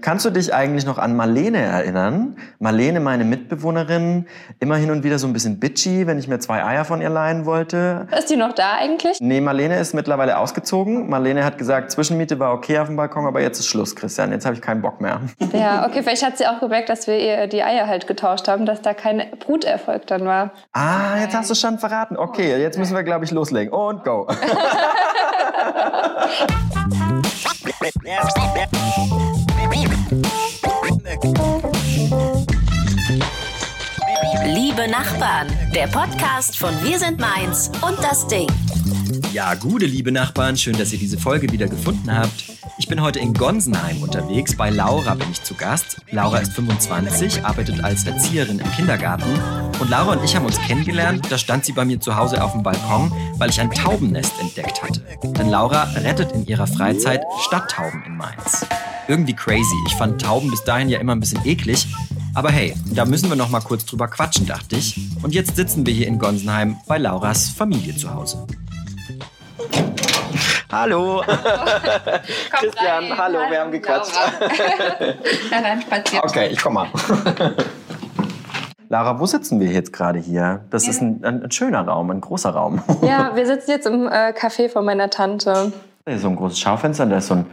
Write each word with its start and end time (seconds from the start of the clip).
Kannst 0.00 0.24
du 0.24 0.30
dich 0.30 0.54
eigentlich 0.54 0.86
noch 0.86 0.98
an 0.98 1.16
Marlene 1.16 1.58
erinnern? 1.58 2.36
Marlene, 2.58 3.00
meine 3.00 3.24
Mitbewohnerin, 3.24 4.26
immer 4.60 4.76
hin 4.76 4.90
und 4.90 5.04
wieder 5.04 5.18
so 5.18 5.26
ein 5.26 5.32
bisschen 5.32 5.58
bitchy, 5.58 6.06
wenn 6.06 6.18
ich 6.18 6.28
mir 6.28 6.38
zwei 6.38 6.64
Eier 6.64 6.84
von 6.84 7.00
ihr 7.00 7.10
leihen 7.10 7.46
wollte. 7.46 8.06
Ist 8.16 8.30
die 8.30 8.36
noch 8.36 8.52
da 8.52 8.74
eigentlich? 8.78 9.18
Nee, 9.20 9.40
Marlene 9.40 9.78
ist 9.78 9.94
mittlerweile 9.94 10.38
ausgezogen. 10.38 11.08
Marlene 11.08 11.44
hat 11.44 11.58
gesagt, 11.58 11.90
Zwischenmiete 11.90 12.38
war 12.38 12.52
okay 12.52 12.78
auf 12.78 12.86
dem 12.86 12.96
Balkon, 12.96 13.26
aber 13.26 13.40
jetzt 13.40 13.58
ist 13.58 13.66
Schluss, 13.66 13.96
Christian. 13.96 14.32
Jetzt 14.32 14.46
habe 14.46 14.54
ich 14.54 14.62
keinen 14.62 14.82
Bock 14.82 15.00
mehr. 15.00 15.20
Ja, 15.52 15.86
okay, 15.86 16.02
vielleicht 16.02 16.24
hat 16.24 16.38
sie 16.38 16.46
auch 16.46 16.60
gemerkt, 16.60 16.88
dass 16.88 17.06
wir 17.06 17.18
ihr 17.18 17.46
die 17.46 17.62
Eier 17.62 17.86
halt 17.86 18.06
getauscht 18.06 18.48
haben, 18.48 18.66
dass 18.66 18.82
da 18.82 18.94
kein 18.94 19.22
Bruterfolg 19.40 20.06
dann 20.06 20.24
war. 20.24 20.52
Ah, 20.72 21.18
jetzt 21.20 21.34
hast 21.36 21.50
du 21.50 21.54
schon 21.54 21.78
verraten. 21.78 22.16
Okay, 22.16 22.60
jetzt 22.60 22.78
müssen 22.78 22.94
wir, 22.94 23.02
glaube 23.02 23.24
ich, 23.24 23.30
loslegen. 23.30 23.72
Und 23.72 24.04
go. 24.04 24.26
Liebe 34.78 34.92
Nachbarn, 34.92 35.48
der 35.74 35.88
Podcast 35.88 36.56
von 36.56 36.72
Wir 36.84 37.00
sind 37.00 37.18
Mainz 37.18 37.68
und 37.82 37.98
das 37.98 38.28
Ding. 38.28 38.46
Ja, 39.32 39.54
gute 39.54 39.86
liebe 39.86 40.12
Nachbarn, 40.12 40.56
schön, 40.56 40.78
dass 40.78 40.92
ihr 40.92 41.00
diese 41.00 41.18
Folge 41.18 41.50
wieder 41.50 41.66
gefunden 41.66 42.16
habt. 42.16 42.44
Ich 42.78 42.86
bin 42.86 43.02
heute 43.02 43.18
in 43.18 43.34
Gonsenheim 43.34 44.00
unterwegs. 44.04 44.56
Bei 44.56 44.70
Laura 44.70 45.16
bin 45.16 45.32
ich 45.32 45.42
zu 45.42 45.54
Gast. 45.54 46.00
Laura 46.12 46.38
ist 46.38 46.52
25, 46.52 47.44
arbeitet 47.44 47.82
als 47.82 48.06
Erzieherin 48.06 48.60
im 48.60 48.70
Kindergarten. 48.70 49.28
Und 49.80 49.90
Laura 49.90 50.12
und 50.12 50.22
ich 50.22 50.36
haben 50.36 50.46
uns 50.46 50.60
kennengelernt. 50.60 51.26
Da 51.28 51.38
stand 51.38 51.64
sie 51.64 51.72
bei 51.72 51.84
mir 51.84 51.98
zu 51.98 52.14
Hause 52.14 52.44
auf 52.44 52.52
dem 52.52 52.62
Balkon, 52.62 53.12
weil 53.36 53.50
ich 53.50 53.60
ein 53.60 53.72
Taubennest 53.72 54.34
entdeckt 54.40 54.80
hatte. 54.80 55.02
Denn 55.24 55.50
Laura 55.50 55.88
rettet 55.96 56.30
in 56.30 56.46
ihrer 56.46 56.68
Freizeit 56.68 57.24
Stadttauben 57.48 58.04
in 58.06 58.16
Mainz. 58.16 58.64
Irgendwie 59.08 59.34
crazy. 59.34 59.74
Ich 59.88 59.96
fand 59.96 60.22
Tauben 60.22 60.52
bis 60.52 60.62
dahin 60.62 60.88
ja 60.88 61.00
immer 61.00 61.16
ein 61.16 61.20
bisschen 61.20 61.44
eklig. 61.44 61.88
Aber 62.38 62.50
hey, 62.50 62.72
da 62.94 63.04
müssen 63.04 63.28
wir 63.30 63.34
noch 63.34 63.50
mal 63.50 63.58
kurz 63.58 63.84
drüber 63.84 64.06
quatschen, 64.06 64.46
dachte 64.46 64.76
ich. 64.76 64.96
Und 65.24 65.34
jetzt 65.34 65.56
sitzen 65.56 65.84
wir 65.84 65.92
hier 65.92 66.06
in 66.06 66.20
Gonsenheim 66.20 66.76
bei 66.86 66.96
Lauras 66.96 67.48
Familie 67.48 67.96
zu 67.96 68.14
Hause. 68.14 68.46
Hallo. 70.70 71.24
Christian, 72.52 73.06
rein. 73.06 73.18
hallo, 73.18 73.40
wir 73.50 73.60
haben 73.60 73.72
gequatscht. 73.72 74.12
Herein 75.50 75.82
spaziert. 75.82 76.22
Okay, 76.22 76.50
ich 76.52 76.60
komme 76.60 76.74
mal. 76.74 76.88
Lara, 78.88 79.18
wo 79.18 79.26
sitzen 79.26 79.58
wir 79.58 79.72
jetzt 79.72 79.92
gerade 79.92 80.20
hier? 80.20 80.64
Das 80.70 80.86
ist 80.86 81.02
ein, 81.02 81.24
ein, 81.24 81.42
ein 81.42 81.50
schöner 81.50 81.88
Raum, 81.88 82.08
ein 82.12 82.20
großer 82.20 82.50
Raum. 82.50 82.80
Ja, 83.02 83.34
wir 83.34 83.46
sitzen 83.46 83.72
jetzt 83.72 83.88
im 83.88 84.06
äh, 84.06 84.30
Café 84.30 84.68
von 84.68 84.84
meiner 84.84 85.10
Tante. 85.10 85.72
Ist 86.04 86.22
so 86.22 86.28
ein 86.28 86.36
großes 86.36 86.60
Schaufenster, 86.60 87.04
da 87.06 87.16
ist 87.16 87.26
so 87.26 87.34
ein 87.34 87.46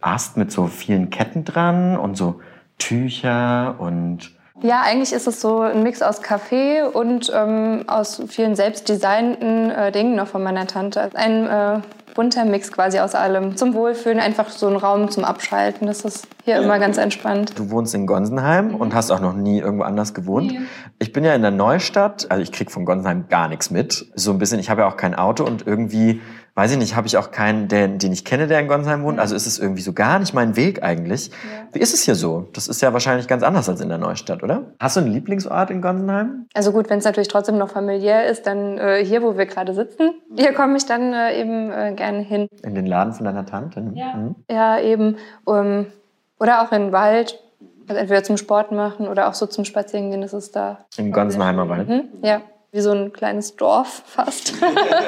Ast 0.00 0.36
mit 0.36 0.50
so 0.50 0.66
vielen 0.66 1.10
Ketten 1.10 1.44
dran 1.44 1.96
und 1.96 2.16
so 2.16 2.40
Tücher 2.78 3.76
und 3.78 4.32
Ja, 4.62 4.82
eigentlich 4.84 5.12
ist 5.12 5.26
es 5.26 5.40
so 5.40 5.60
ein 5.60 5.82
Mix 5.82 6.02
aus 6.02 6.22
Café 6.22 6.84
und 6.84 7.32
ähm, 7.34 7.84
aus 7.86 8.22
vielen 8.28 8.54
selbstdesignten 8.54 9.70
äh, 9.70 9.92
Dingen 9.92 10.14
noch 10.14 10.28
von 10.28 10.42
meiner 10.42 10.66
Tante. 10.66 11.10
Ein 11.14 11.46
äh, 11.46 11.80
bunter 12.14 12.44
Mix 12.44 12.70
quasi 12.70 12.98
aus 12.98 13.14
allem. 13.14 13.56
Zum 13.56 13.74
Wohlfühlen, 13.74 14.20
einfach 14.20 14.50
so 14.50 14.68
ein 14.68 14.76
Raum 14.76 15.10
zum 15.10 15.24
Abschalten. 15.24 15.86
Das 15.86 16.04
ist 16.04 16.26
hier 16.44 16.60
immer 16.60 16.78
ganz 16.78 16.98
entspannt. 16.98 17.58
Du 17.58 17.70
wohnst 17.70 17.94
in 17.94 18.06
Gonsenheim 18.06 18.74
und 18.74 18.94
hast 18.94 19.10
auch 19.10 19.20
noch 19.20 19.34
nie 19.34 19.60
irgendwo 19.60 19.84
anders 19.84 20.14
gewohnt. 20.14 20.52
Nee. 20.52 20.60
Ich 20.98 21.12
bin 21.12 21.24
ja 21.24 21.34
in 21.34 21.42
der 21.42 21.50
Neustadt, 21.50 22.30
also 22.30 22.42
ich 22.42 22.52
krieg 22.52 22.70
von 22.70 22.84
Gonsenheim 22.84 23.26
gar 23.28 23.48
nichts 23.48 23.70
mit. 23.70 24.06
So 24.14 24.32
ein 24.32 24.38
bisschen, 24.38 24.60
ich 24.60 24.70
habe 24.70 24.82
ja 24.82 24.88
auch 24.88 24.96
kein 24.96 25.14
Auto 25.14 25.44
und 25.44 25.66
irgendwie, 25.66 26.20
weiß 26.54 26.72
ich 26.72 26.78
nicht, 26.78 26.96
habe 26.96 27.06
ich 27.06 27.16
auch 27.16 27.30
keinen, 27.30 27.68
den, 27.68 27.98
den 27.98 28.12
ich 28.12 28.24
kenne, 28.24 28.46
der 28.46 28.60
in 28.60 28.68
Gonsenheim 28.68 29.02
wohnt. 29.04 29.18
Also 29.18 29.34
ist 29.34 29.46
es 29.46 29.58
irgendwie 29.58 29.80
so 29.80 29.92
gar 29.92 30.18
nicht 30.18 30.34
mein 30.34 30.56
Weg 30.56 30.82
eigentlich. 30.82 31.30
Wie 31.72 31.78
ist 31.78 31.94
es 31.94 32.02
hier 32.02 32.14
so? 32.14 32.48
Das 32.52 32.68
ist 32.68 32.82
ja 32.82 32.92
wahrscheinlich 32.92 33.26
ganz 33.26 33.42
anders 33.42 33.68
als 33.68 33.80
in 33.80 33.88
der 33.88 33.98
Neustadt, 33.98 34.42
oder? 34.42 34.72
Hast 34.78 34.96
du 34.96 35.00
einen 35.00 35.12
Lieblingsort 35.12 35.70
in 35.70 35.80
Gonsenheim? 35.80 36.46
Also 36.54 36.72
gut, 36.72 36.90
wenn 36.90 36.98
es 36.98 37.04
natürlich 37.04 37.28
trotzdem 37.28 37.56
noch 37.56 37.70
familiär 37.70 38.26
ist, 38.26 38.46
dann 38.46 38.76
äh, 38.78 39.04
hier, 39.04 39.22
wo 39.22 39.38
wir 39.38 39.46
gerade 39.46 39.72
sitzen, 39.74 40.12
hier 40.36 40.52
komme 40.52 40.76
ich 40.76 40.84
dann 40.84 41.12
äh, 41.12 41.40
eben 41.40 41.70
äh, 41.70 41.94
gerne 41.94 42.20
hin. 42.20 42.48
In 42.62 42.74
den 42.74 42.86
Laden 42.86 43.14
von 43.14 43.24
deiner 43.24 43.46
Tante? 43.46 43.90
Ja. 43.94 44.14
Mhm. 44.14 44.34
Ja, 44.50 44.78
eben. 44.78 45.16
Um, 45.44 45.86
oder 46.38 46.62
auch 46.62 46.72
in 46.72 46.82
den 46.82 46.92
Wald. 46.92 47.38
Also 47.88 48.00
entweder 48.00 48.22
zum 48.22 48.36
Sport 48.36 48.72
machen 48.72 49.08
oder 49.08 49.28
auch 49.28 49.34
so 49.34 49.46
zum 49.46 49.64
Spazierengehen 49.64 50.22
ist 50.22 50.32
es 50.34 50.52
da. 50.52 50.86
Im 50.96 51.12
Gonsenheimer 51.12 51.68
Wald. 51.68 51.88
Mhm, 51.88 52.04
ja, 52.22 52.42
wie 52.72 52.80
so 52.80 52.90
ein 52.90 53.12
kleines 53.12 53.56
Dorf 53.56 54.02
fast. 54.06 54.54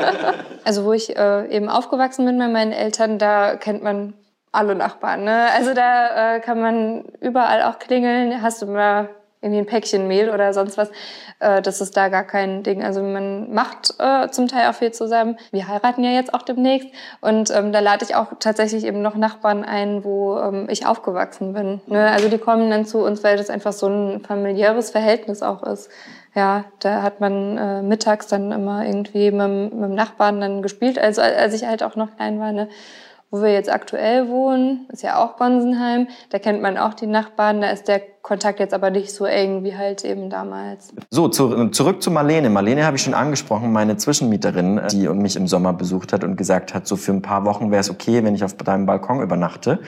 also 0.65 0.85
wo 0.85 0.93
ich 0.93 1.17
äh, 1.17 1.49
eben 1.49 1.69
aufgewachsen 1.69 2.27
bin 2.27 2.39
bei 2.39 2.49
meinen 2.49 2.73
Eltern, 2.73 3.19
da 3.19 3.57
kennt 3.57 3.83
man 3.83 4.13
alle 4.53 4.75
Nachbarn. 4.75 5.25
Ne? 5.25 5.49
Also 5.57 5.75
da 5.75 6.37
äh, 6.37 6.41
kann 6.41 6.61
man 6.61 7.05
überall 7.21 7.63
auch 7.63 7.79
klingeln. 7.79 8.43
Hast 8.43 8.63
du 8.63 8.67
mal 8.67 9.09
irgendwie 9.41 9.61
ein 9.61 9.67
Päckchen 9.67 10.09
Mehl 10.09 10.31
oder 10.31 10.55
sonst 10.55 10.79
was. 10.79 10.91
Äh, 11.39 11.61
das 11.61 11.81
ist 11.81 11.97
da 11.97 12.09
gar 12.09 12.25
kein 12.25 12.63
Ding. 12.63 12.83
Also 12.83 13.03
man 13.03 13.53
macht 13.53 13.95
äh, 13.99 14.31
zum 14.31 14.49
Teil 14.49 14.71
auch 14.71 14.75
viel 14.75 14.93
zusammen. 14.93 15.39
Wir 15.51 15.69
heiraten 15.69 16.03
ja 16.03 16.11
jetzt 16.11 16.33
auch 16.33 16.43
demnächst. 16.43 16.89
Und 17.21 17.51
ähm, 17.51 17.71
da 17.73 17.81
lade 17.81 18.05
ich 18.05 18.15
auch 18.15 18.29
tatsächlich 18.41 18.85
eben 18.85 19.03
noch 19.03 19.17
Nachbarn 19.17 19.65
ein, 19.65 20.03
wo 20.03 20.39
ähm, 20.39 20.67
ich 20.71 20.87
aufgewachsen 20.87 21.53
bin. 21.53 21.83
Ne? 21.87 22.11
Also 22.11 22.29
die 22.29 22.39
kommen 22.39 22.71
dann 22.71 22.87
zu 22.87 23.05
uns, 23.05 23.23
weil 23.23 23.37
das 23.37 23.51
einfach 23.51 23.73
so 23.73 23.87
ein 23.87 24.21
familiäres 24.23 24.91
Verhältnis 24.91 25.43
auch 25.43 25.63
ist. 25.63 25.91
Ja, 26.35 26.65
da 26.81 27.03
hat 27.03 27.21
man 27.21 27.57
äh, 27.57 27.83
mittags 27.83 28.27
dann 28.27 28.51
immer 28.51 28.85
irgendwie 28.85 29.31
mit, 29.31 29.73
mit 29.73 29.85
dem 29.85 29.95
Nachbarn 29.95 30.41
dann 30.41 30.63
gespielt, 30.63 30.99
also 30.99 31.23
als 31.23 31.55
ich 31.55 31.65
halt 31.65 31.83
auch 31.83 31.95
noch 31.95 32.17
klein 32.17 32.41
war. 32.41 32.53
Ne? 32.53 32.69
Wo 33.31 33.43
wir 33.43 33.53
jetzt 33.53 33.73
aktuell 33.73 34.29
wohnen, 34.29 34.87
ist 34.93 35.03
ja 35.03 35.23
auch 35.23 35.37
Gonsenheim. 35.37 36.07
Da 36.31 36.39
kennt 36.39 36.63
man 36.63 36.79
auch 36.79 36.95
die 36.95 37.09
Nachbarn. 37.09 37.61
Da 37.61 37.71
ist 37.71 37.89
der 37.89 38.01
Kontakt 38.25 38.59
jetzt 38.59 38.73
aber 38.73 38.89
nicht 38.91 39.11
so 39.11 39.27
eng 39.27 39.65
wie 39.65 39.77
halt 39.77 40.03
eben 40.03 40.31
damals. 40.31 40.95
So, 41.11 41.29
zu, 41.29 41.69
zurück 41.69 42.01
zu 42.01 42.11
Marlene. 42.11 42.49
Marlene 42.49 42.87
habe 42.87 42.97
ich 42.97 43.03
schon 43.03 43.13
angesprochen, 43.13 43.71
meine 43.71 43.99
Zwischenmieterin, 43.99 44.81
die 44.93 45.09
mich 45.09 45.37
im 45.37 45.47
Sommer 45.47 45.75
besucht 45.75 46.15
hat 46.15 46.25
und 46.25 46.37
gesagt 46.37 46.73
hat, 46.73 46.87
so 46.87 46.97
für 46.97 47.13
ein 47.13 47.21
paar 47.21 47.45
Wochen 47.45 47.71
wäre 47.71 47.81
es 47.81 47.91
okay, 47.91 48.25
wenn 48.25 48.35
ich 48.35 48.43
auf 48.43 48.55
deinem 48.55 48.87
Balkon 48.87 49.21
übernachte. 49.21 49.81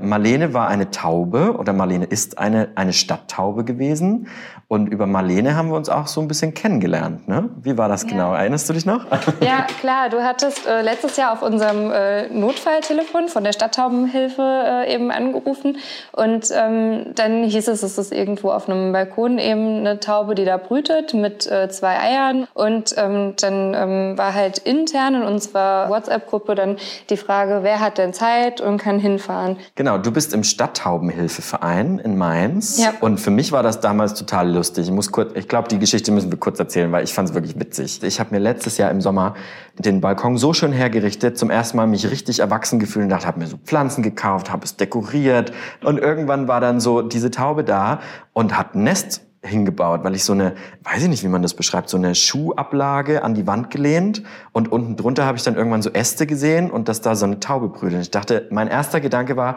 Marlene 0.00 0.54
war 0.54 0.66
eine 0.66 0.90
Taube 0.90 1.56
oder 1.56 1.72
Marlene 1.72 2.06
ist 2.06 2.38
eine, 2.38 2.70
eine 2.74 2.92
Stadttaube 2.92 3.64
gewesen. 3.64 4.26
Und 4.68 4.88
über 4.88 5.06
Marlene 5.06 5.56
haben 5.56 5.68
wir 5.68 5.76
uns 5.76 5.88
auch 5.88 6.06
so 6.06 6.20
ein 6.20 6.28
bisschen 6.28 6.54
kennengelernt. 6.54 7.28
Ne? 7.28 7.50
Wie 7.62 7.76
war 7.76 7.88
das 7.88 8.06
genau? 8.06 8.34
Erinnerst 8.34 8.68
du 8.68 8.72
dich 8.72 8.86
noch? 8.86 9.04
Ja, 9.40 9.66
klar. 9.80 10.08
Du 10.08 10.22
hattest 10.22 10.66
äh, 10.66 10.80
letztes 10.82 11.16
Jahr 11.16 11.32
auf 11.32 11.42
unserem 11.42 11.90
äh, 11.90 12.28
Notfalltelefon 12.28 13.28
von 13.28 13.44
der 13.44 13.52
Stadttaubenhilfe 13.52 14.42
äh, 14.42 14.94
eben 14.94 15.10
angerufen. 15.10 15.76
Und 16.12 16.48
ähm, 16.52 17.12
dann 17.14 17.44
hieß 17.44 17.68
es, 17.68 17.82
es 17.82 17.98
ist 17.98 18.12
irgendwo 18.12 18.50
auf 18.50 18.68
einem 18.68 18.92
Balkon 18.92 19.38
eben 19.38 19.78
eine 19.78 20.00
Taube, 20.00 20.34
die 20.34 20.44
da 20.44 20.56
brütet 20.56 21.14
mit 21.14 21.50
äh, 21.50 21.68
zwei 21.68 21.98
Eiern. 21.98 22.46
Und 22.54 22.94
ähm, 22.96 23.34
dann 23.40 23.74
ähm, 23.74 24.18
war 24.18 24.34
halt 24.34 24.58
intern 24.58 25.16
in 25.16 25.22
unserer 25.22 25.90
WhatsApp-Gruppe 25.90 26.54
dann 26.54 26.76
die 27.10 27.16
Frage, 27.16 27.60
wer 27.62 27.80
hat 27.80 27.98
denn 27.98 28.12
Zeit 28.12 28.60
und 28.60 28.78
kann 28.78 28.98
hinfahren. 28.98 29.56
Genau, 29.74 29.98
du 29.98 30.10
bist 30.10 30.32
im 30.32 30.44
Stadttaubenhilfeverein 30.44 31.98
in 31.98 32.16
Mainz. 32.16 32.78
Ja. 32.78 32.94
Und 33.00 33.18
für 33.18 33.30
mich 33.30 33.52
war 33.52 33.62
das 33.62 33.80
damals 33.80 34.14
total 34.14 34.53
lustig. 34.54 34.86
Ich 34.86 34.92
muss 34.92 35.12
kurz, 35.12 35.32
ich 35.34 35.48
glaube, 35.48 35.68
die 35.68 35.78
Geschichte 35.78 36.10
müssen 36.12 36.30
wir 36.30 36.38
kurz 36.38 36.58
erzählen, 36.58 36.90
weil 36.92 37.04
ich 37.04 37.12
fand 37.12 37.28
es 37.28 37.34
wirklich 37.34 37.58
witzig. 37.58 38.02
Ich 38.02 38.20
habe 38.20 38.30
mir 38.34 38.38
letztes 38.38 38.78
Jahr 38.78 38.90
im 38.90 39.00
Sommer 39.00 39.34
den 39.78 40.00
Balkon 40.00 40.38
so 40.38 40.54
schön 40.54 40.72
hergerichtet, 40.72 41.36
zum 41.36 41.50
ersten 41.50 41.76
Mal 41.76 41.86
mich 41.86 42.10
richtig 42.10 42.38
erwachsen 42.38 42.78
gefühlt 42.78 43.04
und 43.04 43.10
dachte, 43.10 43.26
habe 43.26 43.40
mir 43.40 43.46
so 43.46 43.58
Pflanzen 43.58 44.02
gekauft, 44.02 44.50
habe 44.50 44.64
es 44.64 44.76
dekoriert. 44.76 45.52
Und 45.82 45.98
irgendwann 45.98 46.48
war 46.48 46.60
dann 46.60 46.80
so 46.80 47.02
diese 47.02 47.30
Taube 47.30 47.64
da 47.64 48.00
und 48.32 48.56
hat 48.56 48.74
ein 48.74 48.84
Nest 48.84 49.20
hingebaut, 49.42 50.04
weil 50.04 50.14
ich 50.14 50.24
so 50.24 50.32
eine, 50.32 50.54
weiß 50.82 51.02
ich 51.02 51.08
nicht, 51.08 51.22
wie 51.22 51.28
man 51.28 51.42
das 51.42 51.54
beschreibt, 51.54 51.88
so 51.88 51.96
eine 51.96 52.14
Schuhablage 52.14 53.22
an 53.22 53.34
die 53.34 53.46
Wand 53.46 53.70
gelehnt 53.70 54.22
und 54.52 54.72
unten 54.72 54.96
drunter 54.96 55.26
habe 55.26 55.36
ich 55.36 55.44
dann 55.44 55.56
irgendwann 55.56 55.82
so 55.82 55.90
Äste 55.90 56.26
gesehen 56.26 56.70
und 56.70 56.88
dass 56.88 57.00
da 57.00 57.14
so 57.14 57.26
eine 57.26 57.40
Taube. 57.40 57.66
Und 57.66 58.00
ich 58.00 58.10
dachte, 58.10 58.48
mein 58.50 58.68
erster 58.68 59.00
Gedanke 59.00 59.36
war, 59.36 59.56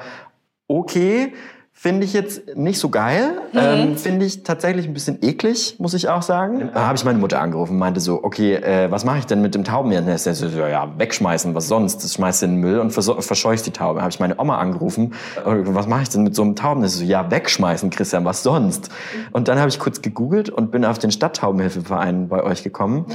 okay, 0.67 1.33
finde 1.79 2.05
ich 2.05 2.13
jetzt 2.13 2.55
nicht 2.55 2.79
so 2.79 2.89
geil, 2.89 3.39
ähm, 3.53 3.97
finde 3.97 4.25
ich 4.25 4.41
tatsächlich 4.41 4.87
ein 4.87 4.95
bisschen 4.95 5.19
eklig, 5.21 5.75
muss 5.77 5.93
ich 5.93 6.09
auch 6.09 6.23
sagen. 6.23 6.71
Da 6.73 6.87
habe 6.87 6.97
ich 6.97 7.05
meine 7.05 7.19
Mutter 7.19 7.39
angerufen 7.39 7.73
und 7.73 7.77
meinte 7.77 7.99
so, 7.99 8.23
okay, 8.23 8.55
äh, 8.55 8.89
was 8.89 9.05
mache 9.05 9.19
ich 9.19 9.27
denn 9.27 9.43
mit 9.43 9.53
dem 9.53 9.63
Taubennest? 9.63 10.25
Er 10.25 10.33
so, 10.33 10.47
ja, 10.47 10.91
wegschmeißen, 10.97 11.53
was 11.53 11.67
sonst? 11.67 12.03
Das 12.03 12.15
schmeißt 12.15 12.41
in 12.41 12.55
den 12.55 12.61
Müll 12.61 12.79
und 12.79 12.89
verscheuchst 12.89 13.67
die 13.67 13.71
Taube. 13.71 14.01
habe 14.01 14.09
ich 14.09 14.19
meine 14.19 14.39
Oma 14.39 14.57
angerufen, 14.57 15.13
äh, 15.45 15.51
was 15.65 15.85
mache 15.87 16.01
ich 16.01 16.09
denn 16.09 16.23
mit 16.23 16.33
so 16.33 16.41
einem 16.41 16.55
Taubennest? 16.55 16.97
So, 16.97 17.03
ja, 17.03 17.29
wegschmeißen, 17.29 17.91
Christian, 17.91 18.25
was 18.25 18.41
sonst? 18.41 18.89
Und 19.31 19.47
dann 19.47 19.59
habe 19.59 19.69
ich 19.69 19.77
kurz 19.77 20.01
gegoogelt 20.01 20.49
und 20.49 20.71
bin 20.71 20.83
auf 20.83 20.97
den 20.97 21.11
Stadttaubenhilfeverein 21.11 22.27
bei 22.27 22.41
euch 22.41 22.63
gekommen. 22.63 23.05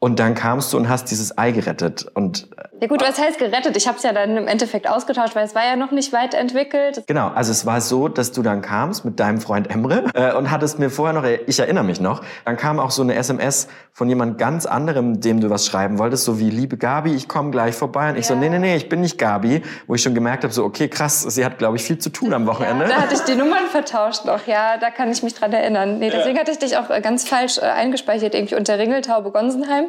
Und 0.00 0.20
dann 0.20 0.36
kamst 0.36 0.72
du 0.72 0.76
und 0.76 0.88
hast 0.88 1.10
dieses 1.10 1.36
Ei 1.38 1.50
gerettet. 1.50 2.06
Und 2.14 2.48
ja 2.80 2.86
gut, 2.86 3.02
was 3.02 3.18
heißt 3.18 3.40
gerettet? 3.40 3.76
Ich 3.76 3.88
habe 3.88 3.96
es 3.96 4.04
ja 4.04 4.12
dann 4.12 4.36
im 4.36 4.46
Endeffekt 4.46 4.88
ausgetauscht, 4.88 5.34
weil 5.34 5.44
es 5.44 5.56
war 5.56 5.64
ja 5.64 5.74
noch 5.74 5.90
nicht 5.90 6.12
weit 6.12 6.34
entwickelt. 6.34 7.02
Genau, 7.08 7.28
also 7.28 7.50
es 7.50 7.66
war 7.66 7.80
so, 7.80 8.06
dass 8.06 8.30
du 8.30 8.42
dann 8.42 8.62
kamst 8.62 9.04
mit 9.04 9.18
deinem 9.18 9.40
Freund 9.40 9.68
Emre 9.68 10.04
äh, 10.14 10.32
und 10.34 10.52
hattest 10.52 10.78
mir 10.78 10.88
vorher 10.88 11.20
noch, 11.20 11.28
ich 11.46 11.58
erinnere 11.58 11.82
mich 11.82 12.00
noch, 12.00 12.22
dann 12.44 12.56
kam 12.56 12.78
auch 12.78 12.92
so 12.92 13.02
eine 13.02 13.16
SMS 13.16 13.66
von 13.92 14.08
jemand 14.08 14.38
ganz 14.38 14.66
anderem, 14.66 15.20
dem 15.20 15.40
du 15.40 15.50
was 15.50 15.66
schreiben 15.66 15.98
wolltest, 15.98 16.24
so 16.24 16.38
wie, 16.38 16.50
liebe 16.50 16.76
Gabi, 16.76 17.14
ich 17.14 17.26
komme 17.26 17.50
gleich 17.50 17.74
vorbei. 17.74 18.10
Und 18.10 18.16
ich 18.16 18.28
ja. 18.28 18.36
so, 18.36 18.40
nee, 18.40 18.48
nee, 18.48 18.60
nee, 18.60 18.76
ich 18.76 18.88
bin 18.88 19.00
nicht 19.00 19.18
Gabi. 19.18 19.62
Wo 19.88 19.96
ich 19.96 20.02
schon 20.02 20.14
gemerkt 20.14 20.44
habe, 20.44 20.54
so, 20.54 20.64
okay, 20.64 20.86
krass, 20.86 21.22
sie 21.22 21.44
hat, 21.44 21.58
glaube 21.58 21.76
ich, 21.76 21.82
viel 21.82 21.98
zu 21.98 22.10
tun 22.10 22.32
am 22.32 22.46
Wochenende. 22.46 22.84
Ja, 22.84 22.90
da 22.90 23.02
hatte 23.02 23.14
ich 23.14 23.22
die 23.22 23.34
Nummern 23.34 23.66
vertauscht 23.72 24.24
noch, 24.24 24.46
ja, 24.46 24.76
da 24.76 24.90
kann 24.90 25.10
ich 25.10 25.24
mich 25.24 25.34
dran 25.34 25.52
erinnern. 25.52 25.98
Nee, 25.98 26.10
deswegen 26.10 26.36
ja. 26.36 26.42
hatte 26.42 26.52
ich 26.52 26.58
dich 26.60 26.76
auch 26.76 26.90
äh, 26.90 27.00
ganz 27.00 27.28
falsch 27.28 27.58
äh, 27.58 27.62
eingespeichert, 27.62 28.36
irgendwie 28.36 28.54
unter 28.54 28.78
Ringeltaube 28.78 29.32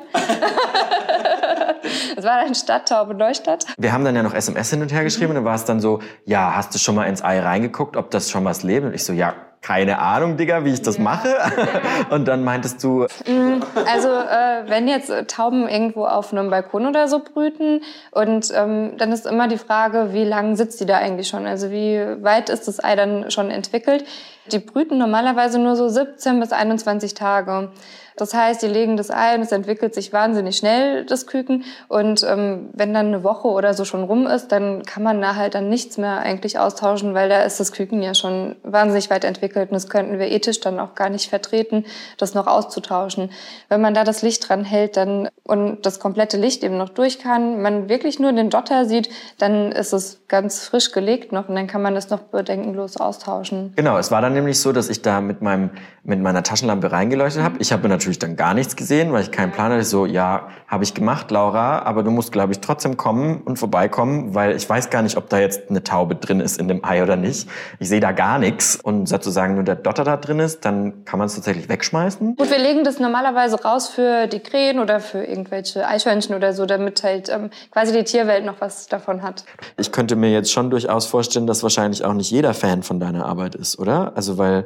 Gonsenheim. 0.14 1.76
das 2.16 2.26
war 2.26 2.44
dann 2.44 2.56
Stadttaube 2.56 3.14
Neustadt. 3.14 3.66
Wir 3.78 3.94
haben 3.94 4.06
dann 4.06 4.16
ja 4.16 4.24
noch 4.24 4.34
SMS 4.34 4.70
hin 4.70 4.82
und 4.82 4.92
her 4.92 5.04
geschrieben 5.04 5.32
mhm. 5.32 5.32
und 5.32 5.36
dann 5.38 5.46
war 5.46 5.56
es 5.56 5.66
dann 5.66 5.80
so, 5.80 6.00
ja, 6.26 6.56
hast 6.56 6.74
du 6.74 6.80
schon 6.80 6.96
mal 6.96 7.06
ins 7.06 7.24
Ei 7.24 7.40
reingeguckt, 7.40 7.98
ob 7.98 8.12
das 8.12 8.30
schon 8.30 8.46
was 8.46 8.64
lebt? 8.64 8.86
Und 8.86 8.94
ich 8.94 9.04
so, 9.04 9.14
ja, 9.14 9.34
keine 9.62 10.00
Ahnung, 10.00 10.38
Digga, 10.38 10.64
wie 10.64 10.72
ich 10.72 10.82
das 10.82 10.98
ja. 10.98 11.04
mache. 11.04 11.36
Und 12.10 12.28
dann 12.30 12.44
meintest 12.44 12.82
du... 12.84 13.08
Mm, 13.28 13.62
also 13.92 14.08
äh, 14.08 14.64
wenn 14.68 14.88
jetzt 14.88 15.12
Tauben 15.28 15.68
irgendwo 15.68 16.06
auf 16.06 16.32
einem 16.32 16.50
Balkon 16.50 16.88
oder 16.88 17.08
so 17.10 17.20
brüten 17.20 17.82
und 18.12 18.52
ähm, 18.56 18.94
dann 18.98 19.12
ist 19.12 19.26
immer 19.26 19.48
die 19.50 19.58
Frage, 19.58 20.14
wie 20.14 20.24
lange 20.24 20.56
sitzt 20.56 20.80
die 20.80 20.86
da 20.86 20.98
eigentlich 20.98 21.28
schon? 21.28 21.46
Also 21.46 21.72
wie 21.72 22.00
weit 22.24 22.50
ist 22.50 22.70
das 22.70 22.82
Ei 22.82 22.96
dann 22.96 23.32
schon 23.32 23.52
entwickelt? 23.52 24.06
Die 24.52 24.60
brüten 24.60 24.98
normalerweise 24.98 25.60
nur 25.60 25.76
so 25.76 25.90
17 25.90 26.40
bis 26.40 26.52
21 26.52 27.14
Tage. 27.14 27.72
Das 28.20 28.34
heißt, 28.34 28.62
die 28.62 28.68
legen 28.68 28.98
das 28.98 29.10
Ei 29.12 29.36
und 29.36 29.42
es 29.42 29.52
entwickelt 29.52 29.94
sich 29.94 30.12
wahnsinnig 30.12 30.58
schnell, 30.58 31.06
das 31.06 31.26
Küken. 31.26 31.64
Und 31.88 32.24
ähm, 32.24 32.70
wenn 32.74 32.94
dann 32.94 33.08
eine 33.08 33.24
Woche 33.24 33.48
oder 33.48 33.74
so 33.74 33.86
schon 33.86 34.04
rum 34.04 34.28
ist, 34.28 34.50
dann 34.52 34.84
kann 34.84 35.04
man 35.04 35.22
da 35.22 35.36
halt 35.36 35.56
dann 35.56 35.70
nichts 35.70 35.98
mehr 35.98 36.20
eigentlich 36.20 36.60
austauschen, 36.60 37.14
weil 37.14 37.30
da 37.30 37.44
ist 37.44 37.60
das 37.60 37.72
Küken 37.72 38.02
ja 38.02 38.14
schon 38.14 38.58
wahnsinnig 38.64 39.10
weit 39.10 39.24
entwickelt 39.24 39.70
und 39.70 39.76
das 39.76 39.88
könnten 39.88 40.20
wir 40.20 40.28
ethisch 40.28 40.60
dann 40.60 40.80
auch 40.80 40.96
gar 40.96 41.10
nicht 41.10 41.30
vertreten, 41.30 41.86
das 42.18 42.34
noch 42.34 42.48
auszutauschen. 42.48 43.32
Wenn 43.70 43.80
man 43.80 43.94
da 43.94 44.04
das 44.04 44.22
Licht 44.22 44.50
dran 44.50 44.66
hält 44.66 44.98
dann 44.98 45.30
und 45.44 45.86
das 45.86 46.00
komplette 46.00 46.38
Licht 46.38 46.64
eben 46.64 46.78
noch 46.78 46.90
durch 46.90 47.20
kann, 47.20 47.62
man 47.62 47.88
wirklich 47.88 48.20
nur 48.20 48.34
den 48.34 48.50
Dotter 48.50 48.86
sieht, 48.86 49.10
dann 49.38 49.72
ist 49.72 49.94
es 49.94 50.28
ganz 50.28 50.66
frisch 50.66 50.92
gelegt 50.92 51.32
noch 51.32 51.48
und 51.48 51.56
dann 51.56 51.68
kann 51.68 51.82
man 51.82 51.96
das 51.96 52.10
noch 52.10 52.20
bedenkenlos 52.20 52.98
austauschen. 52.98 53.74
Genau, 53.76 53.98
es 53.98 54.12
war 54.12 54.22
dann 54.22 54.34
nämlich 54.34 54.60
so, 54.60 54.74
dass 54.74 54.90
ich 54.90 55.02
da 55.02 55.22
mit 55.22 55.42
meinem 55.42 55.70
mit 56.10 56.20
meiner 56.20 56.44
Taschenlampe 56.44 56.92
reingeleuchtet 56.92 57.44
habe. 57.44 57.58
Ich 57.60 57.72
habe 57.72 57.88
natürlich 57.88 58.09
dann 58.18 58.36
gar 58.36 58.56
nichts 58.56 58.76
gesehen, 58.76 59.12
weil 59.14 59.22
ich 59.22 59.32
keinen 59.32 59.52
Plan 59.52 59.72
hatte. 59.72 59.84
So, 59.84 60.08
ja, 60.08 60.48
habe 60.68 60.84
ich 60.84 60.94
gemacht, 60.94 61.30
Laura, 61.32 61.84
aber 61.84 62.04
du 62.04 62.12
musst, 62.12 62.32
glaube 62.32 62.54
ich, 62.54 62.60
trotzdem 62.60 62.96
kommen 62.98 63.42
und 63.42 63.58
vorbeikommen, 63.58 64.34
weil 64.34 64.56
ich 64.56 64.68
weiß 64.68 64.90
gar 64.90 65.02
nicht, 65.02 65.18
ob 65.18 65.30
da 65.30 65.40
jetzt 65.40 65.70
eine 65.70 65.84
Taube 65.84 66.16
drin 66.16 66.40
ist 66.40 66.60
in 66.60 66.68
dem 66.68 66.86
Ei 66.86 67.04
oder 67.04 67.16
nicht. 67.16 67.50
Ich 67.80 67.90
sehe 67.90 68.00
da 68.00 68.12
gar 68.12 68.40
nichts 68.40 68.76
und 68.76 69.08
sozusagen 69.08 69.56
nur 69.56 69.64
der 69.64 69.76
Dotter 69.76 70.04
da 70.04 70.16
drin 70.18 70.40
ist, 70.40 70.66
dann 70.66 71.06
kann 71.06 71.20
man 71.20 71.26
es 71.26 71.36
tatsächlich 71.36 71.70
wegschmeißen. 71.70 72.36
Gut, 72.36 72.50
wir 72.50 72.60
legen 72.60 72.84
das 72.84 73.00
normalerweise 73.00 73.62
raus 73.62 73.90
für 73.90 74.28
die 74.28 74.40
Krähen 74.40 74.80
oder 74.80 75.00
für 75.00 75.24
irgendwelche 75.24 75.88
Eichhörnchen 75.88 76.36
oder 76.36 76.54
so, 76.54 76.66
damit 76.66 77.04
halt 77.04 77.30
ähm, 77.30 77.50
quasi 77.72 77.92
die 77.92 78.04
Tierwelt 78.04 78.46
noch 78.46 78.62
was 78.62 78.88
davon 78.88 79.22
hat. 79.22 79.44
Ich 79.78 79.92
könnte 79.92 80.16
mir 80.16 80.32
jetzt 80.32 80.52
schon 80.52 80.70
durchaus 80.70 81.06
vorstellen, 81.06 81.48
dass 81.48 81.64
wahrscheinlich 81.64 82.06
auch 82.06 82.14
nicht 82.14 82.32
jeder 82.32 82.54
Fan 82.54 82.84
von 82.84 83.00
deiner 83.00 83.26
Arbeit 83.26 83.56
ist, 83.56 83.80
oder? 83.80 84.14
Also 84.16 84.38
weil 84.38 84.66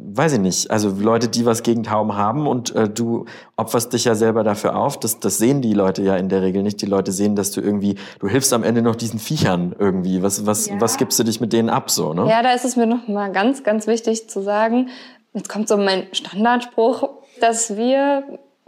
weiß 0.00 0.34
ich 0.34 0.38
nicht, 0.40 0.70
also 0.70 0.90
Leute, 0.90 1.28
die 1.28 1.44
was 1.44 1.62
gegen 1.62 1.82
Tauben 1.82 2.16
haben 2.16 2.46
und 2.46 2.74
äh, 2.74 2.88
du 2.88 3.24
opferst 3.56 3.92
dich 3.92 4.04
ja 4.04 4.14
selber 4.14 4.44
dafür 4.44 4.76
auf, 4.76 4.98
das, 4.98 5.18
das 5.20 5.38
sehen 5.38 5.60
die 5.60 5.74
Leute 5.74 6.02
ja 6.02 6.16
in 6.16 6.28
der 6.28 6.42
Regel 6.42 6.62
nicht. 6.62 6.80
Die 6.82 6.86
Leute 6.86 7.12
sehen, 7.12 7.36
dass 7.36 7.50
du 7.50 7.60
irgendwie, 7.60 7.96
du 8.20 8.28
hilfst 8.28 8.52
am 8.52 8.62
Ende 8.62 8.82
noch 8.82 8.96
diesen 8.96 9.18
Viechern 9.18 9.74
irgendwie. 9.78 10.22
Was, 10.22 10.46
was, 10.46 10.68
ja. 10.68 10.80
was 10.80 10.96
gibst 10.96 11.18
du 11.18 11.24
dich 11.24 11.40
mit 11.40 11.52
denen 11.52 11.68
ab 11.68 11.90
so, 11.90 12.14
ne? 12.14 12.28
Ja, 12.28 12.42
da 12.42 12.52
ist 12.52 12.64
es 12.64 12.76
mir 12.76 12.86
noch 12.86 13.08
mal 13.08 13.32
ganz, 13.32 13.64
ganz 13.64 13.86
wichtig 13.86 14.28
zu 14.28 14.40
sagen, 14.40 14.88
jetzt 15.34 15.48
kommt 15.48 15.68
so 15.68 15.76
mein 15.76 16.06
Standardspruch, 16.12 17.08
dass 17.40 17.76
wir 17.76 18.24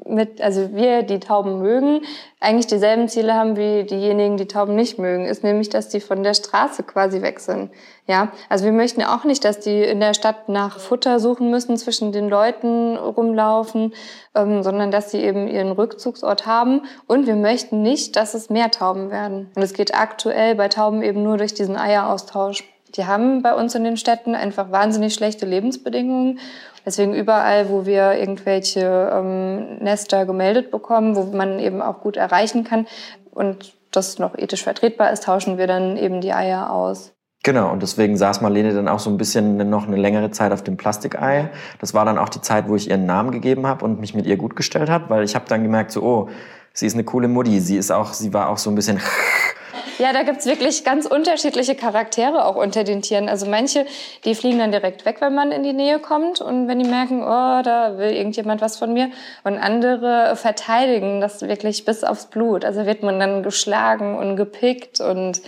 mit, 0.06 0.40
also 0.40 0.74
wir, 0.74 1.02
die 1.02 1.20
Tauben 1.20 1.60
mögen, 1.60 2.02
eigentlich 2.40 2.66
dieselben 2.66 3.08
Ziele 3.08 3.34
haben 3.34 3.56
wie 3.56 3.84
diejenigen, 3.84 4.36
die 4.36 4.46
Tauben 4.46 4.74
nicht 4.74 4.98
mögen, 4.98 5.26
ist 5.26 5.44
nämlich, 5.44 5.68
dass 5.68 5.88
die 5.88 6.00
von 6.00 6.22
der 6.22 6.34
Straße 6.34 6.82
quasi 6.82 7.22
weg 7.22 7.40
sind. 7.40 7.70
Ja, 8.06 8.32
also 8.48 8.64
wir 8.64 8.72
möchten 8.72 9.02
auch 9.02 9.24
nicht, 9.24 9.44
dass 9.44 9.60
die 9.60 9.82
in 9.82 10.00
der 10.00 10.14
Stadt 10.14 10.48
nach 10.48 10.80
Futter 10.80 11.20
suchen 11.20 11.50
müssen, 11.50 11.76
zwischen 11.76 12.12
den 12.12 12.28
Leuten 12.28 12.96
rumlaufen, 12.96 13.94
ähm, 14.34 14.62
sondern 14.62 14.90
dass 14.90 15.10
sie 15.10 15.18
eben 15.18 15.48
ihren 15.48 15.72
Rückzugsort 15.72 16.46
haben. 16.46 16.82
Und 17.06 17.26
wir 17.26 17.36
möchten 17.36 17.82
nicht, 17.82 18.16
dass 18.16 18.34
es 18.34 18.50
mehr 18.50 18.70
Tauben 18.70 19.10
werden. 19.10 19.50
Und 19.54 19.62
es 19.62 19.74
geht 19.74 19.94
aktuell 19.94 20.54
bei 20.54 20.68
Tauben 20.68 21.02
eben 21.02 21.22
nur 21.22 21.36
durch 21.36 21.54
diesen 21.54 21.76
Eieraustausch. 21.76 22.64
Die 22.96 23.06
haben 23.06 23.42
bei 23.42 23.54
uns 23.54 23.74
in 23.74 23.84
den 23.84 23.96
Städten 23.96 24.34
einfach 24.34 24.72
wahnsinnig 24.72 25.14
schlechte 25.14 25.46
Lebensbedingungen 25.46 26.40
Deswegen 26.84 27.14
überall, 27.14 27.68
wo 27.68 27.86
wir 27.86 28.14
irgendwelche 28.14 29.10
ähm, 29.12 29.78
Nester 29.78 30.26
gemeldet 30.26 30.70
bekommen, 30.70 31.16
wo 31.16 31.24
man 31.24 31.58
eben 31.58 31.82
auch 31.82 32.00
gut 32.00 32.16
erreichen 32.16 32.64
kann 32.64 32.86
und 33.30 33.74
das 33.90 34.18
noch 34.18 34.36
ethisch 34.36 34.62
vertretbar 34.62 35.12
ist, 35.12 35.24
tauschen 35.24 35.58
wir 35.58 35.66
dann 35.66 35.96
eben 35.96 36.20
die 36.20 36.32
Eier 36.32 36.70
aus. 36.70 37.12
Genau, 37.42 37.72
und 37.72 37.82
deswegen 37.82 38.18
saß 38.18 38.42
Marlene 38.42 38.74
dann 38.74 38.86
auch 38.86 38.98
so 38.98 39.08
ein 39.08 39.16
bisschen 39.16 39.56
noch 39.70 39.86
eine 39.86 39.96
längere 39.96 40.30
Zeit 40.30 40.52
auf 40.52 40.62
dem 40.62 40.76
Plastikei. 40.76 41.48
Das 41.80 41.94
war 41.94 42.04
dann 42.04 42.18
auch 42.18 42.28
die 42.28 42.42
Zeit, 42.42 42.68
wo 42.68 42.76
ich 42.76 42.90
ihren 42.90 43.06
Namen 43.06 43.30
gegeben 43.30 43.66
habe 43.66 43.84
und 43.84 43.98
mich 43.98 44.14
mit 44.14 44.26
ihr 44.26 44.36
gut 44.36 44.56
gestellt 44.56 44.90
habe, 44.90 45.08
weil 45.08 45.24
ich 45.24 45.34
habe 45.34 45.46
dann 45.48 45.62
gemerkt, 45.62 45.90
so, 45.90 46.02
oh, 46.02 46.28
sie 46.74 46.86
ist 46.86 46.94
eine 46.94 47.04
coole 47.04 47.28
Mutti. 47.28 47.60
Sie 47.60 47.78
ist 47.78 47.90
auch, 47.90 48.12
sie 48.12 48.34
war 48.34 48.50
auch 48.50 48.58
so 48.58 48.68
ein 48.68 48.74
bisschen 48.74 49.00
Ja, 50.00 50.14
da 50.14 50.22
gibt's 50.22 50.46
wirklich 50.46 50.82
ganz 50.82 51.04
unterschiedliche 51.04 51.74
Charaktere 51.74 52.46
auch 52.46 52.56
unter 52.56 52.84
den 52.84 53.02
Tieren. 53.02 53.28
Also 53.28 53.44
manche, 53.44 53.84
die 54.24 54.34
fliegen 54.34 54.58
dann 54.58 54.72
direkt 54.72 55.04
weg, 55.04 55.16
wenn 55.20 55.34
man 55.34 55.52
in 55.52 55.62
die 55.62 55.74
Nähe 55.74 55.98
kommt 55.98 56.40
und 56.40 56.68
wenn 56.68 56.78
die 56.78 56.88
merken, 56.88 57.22
oh, 57.22 57.60
da 57.62 57.98
will 57.98 58.10
irgendjemand 58.10 58.62
was 58.62 58.78
von 58.78 58.94
mir. 58.94 59.10
Und 59.44 59.58
andere 59.58 60.36
verteidigen 60.36 61.20
das 61.20 61.42
wirklich 61.42 61.84
bis 61.84 62.02
aufs 62.02 62.26
Blut. 62.26 62.64
Also 62.64 62.86
wird 62.86 63.02
man 63.02 63.20
dann 63.20 63.42
geschlagen 63.42 64.16
und 64.16 64.36
gepickt 64.36 65.02
und 65.02 65.42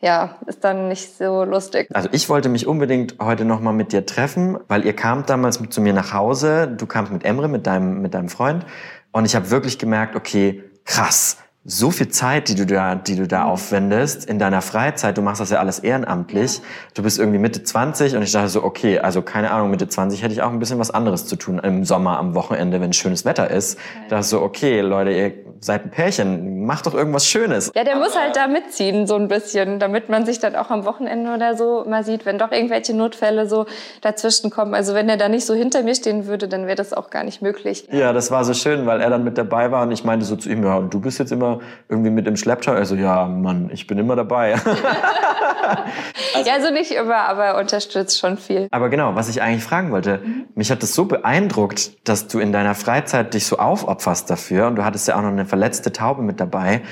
ja, 0.00 0.38
ist 0.46 0.64
dann 0.64 0.88
nicht 0.88 1.18
so 1.18 1.44
lustig. 1.44 1.88
Also 1.92 2.08
ich 2.10 2.30
wollte 2.30 2.48
mich 2.48 2.66
unbedingt 2.66 3.16
heute 3.20 3.44
nochmal 3.44 3.74
mit 3.74 3.92
dir 3.92 4.06
treffen, 4.06 4.56
weil 4.68 4.86
ihr 4.86 4.96
kamt 4.96 5.28
damals 5.28 5.60
zu 5.68 5.82
mir 5.82 5.92
nach 5.92 6.14
Hause. 6.14 6.66
Du 6.66 6.86
kamst 6.86 7.12
mit 7.12 7.26
Emre, 7.26 7.48
mit 7.48 7.66
deinem, 7.66 8.00
mit 8.00 8.14
deinem 8.14 8.30
Freund. 8.30 8.64
Und 9.12 9.26
ich 9.26 9.36
habe 9.36 9.50
wirklich 9.50 9.78
gemerkt, 9.78 10.16
okay, 10.16 10.62
krass 10.86 11.36
so 11.70 11.90
viel 11.90 12.08
Zeit, 12.08 12.48
die 12.48 12.54
du 12.54 12.64
da, 12.64 12.94
die 12.94 13.14
du 13.14 13.26
da 13.26 13.44
aufwendest 13.44 14.24
in 14.24 14.38
deiner 14.38 14.62
Freizeit. 14.62 15.18
Du 15.18 15.22
machst 15.22 15.42
das 15.42 15.50
ja 15.50 15.58
alles 15.58 15.78
ehrenamtlich. 15.78 16.62
Du 16.94 17.02
bist 17.02 17.18
irgendwie 17.18 17.38
Mitte 17.38 17.62
20 17.62 18.16
und 18.16 18.22
ich 18.22 18.32
dachte 18.32 18.48
so, 18.48 18.64
okay, 18.64 18.98
also 19.00 19.20
keine 19.20 19.50
Ahnung, 19.50 19.70
Mitte 19.70 19.86
20 19.86 20.22
hätte 20.22 20.32
ich 20.32 20.40
auch 20.40 20.50
ein 20.50 20.60
bisschen 20.60 20.78
was 20.78 20.90
anderes 20.90 21.26
zu 21.26 21.36
tun 21.36 21.58
im 21.58 21.84
Sommer, 21.84 22.18
am 22.18 22.34
Wochenende, 22.34 22.80
wenn 22.80 22.94
schönes 22.94 23.26
Wetter 23.26 23.50
ist. 23.50 23.78
Da 24.08 24.16
dachte 24.16 24.28
so, 24.28 24.40
okay, 24.40 24.80
Leute, 24.80 25.10
ihr 25.10 25.32
seid 25.60 25.84
ein 25.84 25.90
Pärchen, 25.90 26.64
macht 26.64 26.86
doch 26.86 26.94
irgendwas 26.94 27.26
Schönes. 27.26 27.70
Ja, 27.74 27.84
der 27.84 27.96
muss 27.96 28.18
halt 28.18 28.36
da 28.36 28.46
mitziehen, 28.46 29.06
so 29.06 29.16
ein 29.16 29.28
bisschen, 29.28 29.78
damit 29.78 30.08
man 30.08 30.24
sich 30.24 30.38
dann 30.38 30.56
auch 30.56 30.70
am 30.70 30.86
Wochenende 30.86 31.34
oder 31.34 31.54
so 31.54 31.84
mal 31.86 32.02
sieht, 32.02 32.24
wenn 32.24 32.38
doch 32.38 32.52
irgendwelche 32.52 32.94
Notfälle 32.94 33.46
so 33.46 33.66
dazwischen 34.00 34.50
kommen. 34.50 34.72
Also 34.74 34.94
wenn 34.94 35.08
er 35.10 35.18
da 35.18 35.28
nicht 35.28 35.44
so 35.44 35.52
hinter 35.52 35.82
mir 35.82 35.94
stehen 35.94 36.26
würde, 36.26 36.48
dann 36.48 36.64
wäre 36.64 36.76
das 36.76 36.94
auch 36.94 37.10
gar 37.10 37.24
nicht 37.24 37.42
möglich. 37.42 37.86
Ja, 37.90 38.14
das 38.14 38.30
war 38.30 38.44
so 38.44 38.54
schön, 38.54 38.86
weil 38.86 39.02
er 39.02 39.10
dann 39.10 39.24
mit 39.24 39.36
dabei 39.36 39.70
war 39.70 39.82
und 39.82 39.90
ich 39.90 40.04
meinte 40.04 40.24
so 40.24 40.36
zu 40.36 40.48
ihm, 40.48 40.64
ja, 40.64 40.76
und 40.76 40.94
du 40.94 41.00
bist 41.00 41.18
jetzt 41.18 41.32
immer 41.32 41.57
irgendwie 41.88 42.10
mit 42.10 42.26
im 42.26 42.36
Schlepptau. 42.36 42.72
Also 42.72 42.94
ja, 42.94 43.26
Mann, 43.26 43.70
ich 43.72 43.86
bin 43.86 43.98
immer 43.98 44.16
dabei. 44.16 44.54
also, 46.34 46.48
ja, 46.48 46.54
also 46.54 46.70
nicht 46.70 46.92
immer, 46.92 47.16
aber 47.16 47.44
er 47.46 47.58
unterstützt 47.58 48.18
schon 48.18 48.36
viel. 48.36 48.68
Aber 48.70 48.88
genau, 48.88 49.14
was 49.14 49.28
ich 49.28 49.42
eigentlich 49.42 49.64
fragen 49.64 49.90
wollte, 49.90 50.20
mhm. 50.24 50.46
mich 50.54 50.70
hat 50.70 50.82
das 50.82 50.94
so 50.94 51.04
beeindruckt, 51.04 52.08
dass 52.08 52.28
du 52.28 52.38
in 52.38 52.52
deiner 52.52 52.74
Freizeit 52.74 53.34
dich 53.34 53.46
so 53.46 53.58
aufopferst 53.58 54.30
dafür 54.30 54.66
und 54.66 54.76
du 54.76 54.84
hattest 54.84 55.08
ja 55.08 55.16
auch 55.16 55.22
noch 55.22 55.28
eine 55.28 55.46
verletzte 55.46 55.92
Taube 55.92 56.22
mit 56.22 56.40
dabei. 56.40 56.82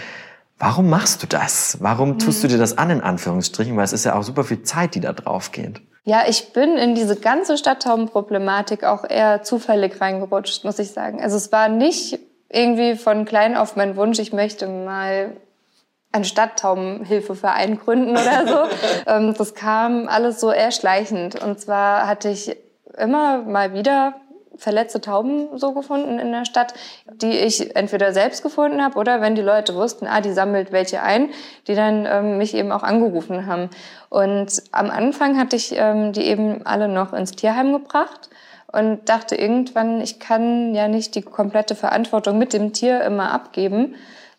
Warum 0.59 0.89
machst 0.89 1.23
du 1.23 1.27
das? 1.27 1.79
Warum 1.81 2.19
tust 2.19 2.43
du 2.43 2.47
mhm. 2.47 2.53
dir 2.53 2.59
das 2.59 2.79
an, 2.79 2.91
in 2.91 3.01
Anführungsstrichen? 3.01 3.77
Weil 3.77 3.85
es 3.85 3.93
ist 3.93 4.05
ja 4.05 4.15
auch 4.15 4.23
super 4.23 4.45
viel 4.45 4.63
Zeit, 4.63 4.95
die 4.95 5.01
da 5.01 5.13
drauf 5.13 5.53
geht. 5.53 5.83
Ja, 6.05 6.23
ich 6.29 6.53
bin 6.53 6.77
in 6.77 6.95
diese 6.95 7.17
ganze 7.17 7.59
Stadttaubenproblematik 7.59 8.85
auch 8.85 9.03
eher 9.03 9.43
zufällig 9.43 10.01
reingerutscht, 10.01 10.65
muss 10.65 10.79
ich 10.79 10.93
sagen. 10.93 11.21
Also 11.21 11.37
es 11.37 11.51
war 11.51 11.69
nicht 11.69 12.21
irgendwie 12.49 12.95
von 12.97 13.25
klein 13.25 13.57
auf 13.57 13.77
mein 13.77 13.97
Wunsch, 13.97 14.19
ich 14.19 14.33
möchte 14.33 14.67
mal 14.67 15.37
einen 16.13 16.25
Stadttaubenhilfeverein 16.25 17.79
gründen 17.79 18.13
oder 18.13 18.47
so. 18.47 18.77
Ähm, 19.09 19.35
das 19.39 19.55
kam 19.55 20.09
alles 20.09 20.41
so 20.41 20.51
eher 20.51 20.73
schleichend. 20.73 21.41
Und 21.41 21.61
zwar 21.61 22.09
hatte 22.09 22.29
ich 22.29 22.57
immer 22.99 23.39
mal 23.39 23.73
wieder 23.73 24.15
verletzte 24.57 25.01
Tauben 25.01 25.57
so 25.59 25.73
gefunden 25.73 26.19
in 26.19 26.33
der 26.33 26.45
Stadt, 26.45 26.75
die 27.07 27.31
ich 27.31 27.77
entweder 27.77 28.13
selbst 28.13 28.43
gefunden 28.43 28.83
habe 28.83 28.99
oder 28.99 29.21
wenn 29.21 29.35
die 29.35 29.43
Leute 29.43 29.75
wussten, 29.75 30.07
ah, 30.07 30.21
die 30.21 30.33
sammelt 30.33 30.73
welche 30.73 31.03
ein, 31.03 31.31
die 31.69 31.75
dann 31.75 32.07
ähm, 32.07 32.39
mich 32.39 32.55
eben 32.55 32.73
auch 32.73 32.83
angerufen 32.83 33.47
haben. 33.47 33.71
Und 34.09 34.63
am 34.73 34.91
Anfang 34.91 35.39
hatte 35.39 35.57
ich 35.57 35.75
ähm, 35.77 36.13
die 36.13 36.25
eben 36.25 36.67
alle 36.67 36.89
noch 36.89 37.13
ins 37.13 37.33
Tierheim 37.33 37.73
gebracht 37.73 38.31
und 38.77 39.09
dachte 39.09 39.35
irgendwann, 39.35 40.01
ich 40.01 40.19
kann 40.19 40.75
ja 40.75 40.89
nicht 40.89 41.15
die 41.15 41.23
komplette 41.23 41.75
Verantwortung 41.75 42.39
mit 42.39 42.53
dem 42.53 42.73
Tier 42.73 43.03
immer 43.03 43.33
abgeben 43.33 43.95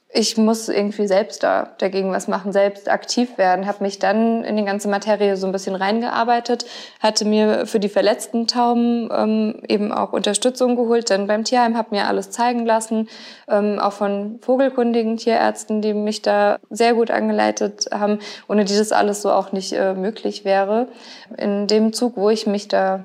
ich 0.09 0.37
muss 0.37 0.69
irgendwie 0.69 1.05
selbst 1.05 1.43
da 1.43 1.69
dagegen 1.77 2.11
was 2.11 2.29
machen, 2.29 2.53
selbst 2.53 2.89
aktiv 2.89 3.37
werden. 3.37 3.67
Habe 3.67 3.83
mich 3.83 3.99
dann 3.99 4.43
in 4.45 4.55
die 4.55 4.63
ganze 4.63 4.87
Materie 4.87 5.35
so 5.35 5.45
ein 5.45 5.51
bisschen 5.51 5.75
reingearbeitet, 5.75 6.65
hatte 7.01 7.25
mir 7.25 7.65
für 7.65 7.79
die 7.79 7.89
verletzten 7.89 8.47
Tauben 8.47 9.09
ähm, 9.11 9.61
eben 9.67 9.91
auch 9.91 10.13
Unterstützung 10.13 10.77
geholt, 10.77 11.09
denn 11.09 11.27
beim 11.27 11.43
Tierheim 11.43 11.77
habe 11.77 11.93
mir 11.93 12.07
alles 12.07 12.31
zeigen 12.31 12.65
lassen, 12.65 13.09
ähm, 13.49 13.79
auch 13.79 13.93
von 13.93 14.39
vogelkundigen 14.41 15.17
Tierärzten, 15.17 15.81
die 15.81 15.93
mich 15.93 16.21
da 16.21 16.57
sehr 16.69 16.93
gut 16.93 17.11
angeleitet 17.11 17.89
haben, 17.91 18.19
ohne 18.47 18.63
die 18.63 18.77
das 18.77 18.93
alles 18.93 19.21
so 19.21 19.31
auch 19.31 19.51
nicht 19.51 19.73
äh, 19.73 19.93
möglich 19.93 20.45
wäre. 20.45 20.87
In 21.37 21.67
dem 21.67 21.91
Zug, 21.91 22.15
wo 22.15 22.29
ich 22.29 22.47
mich 22.47 22.69
da 22.69 23.03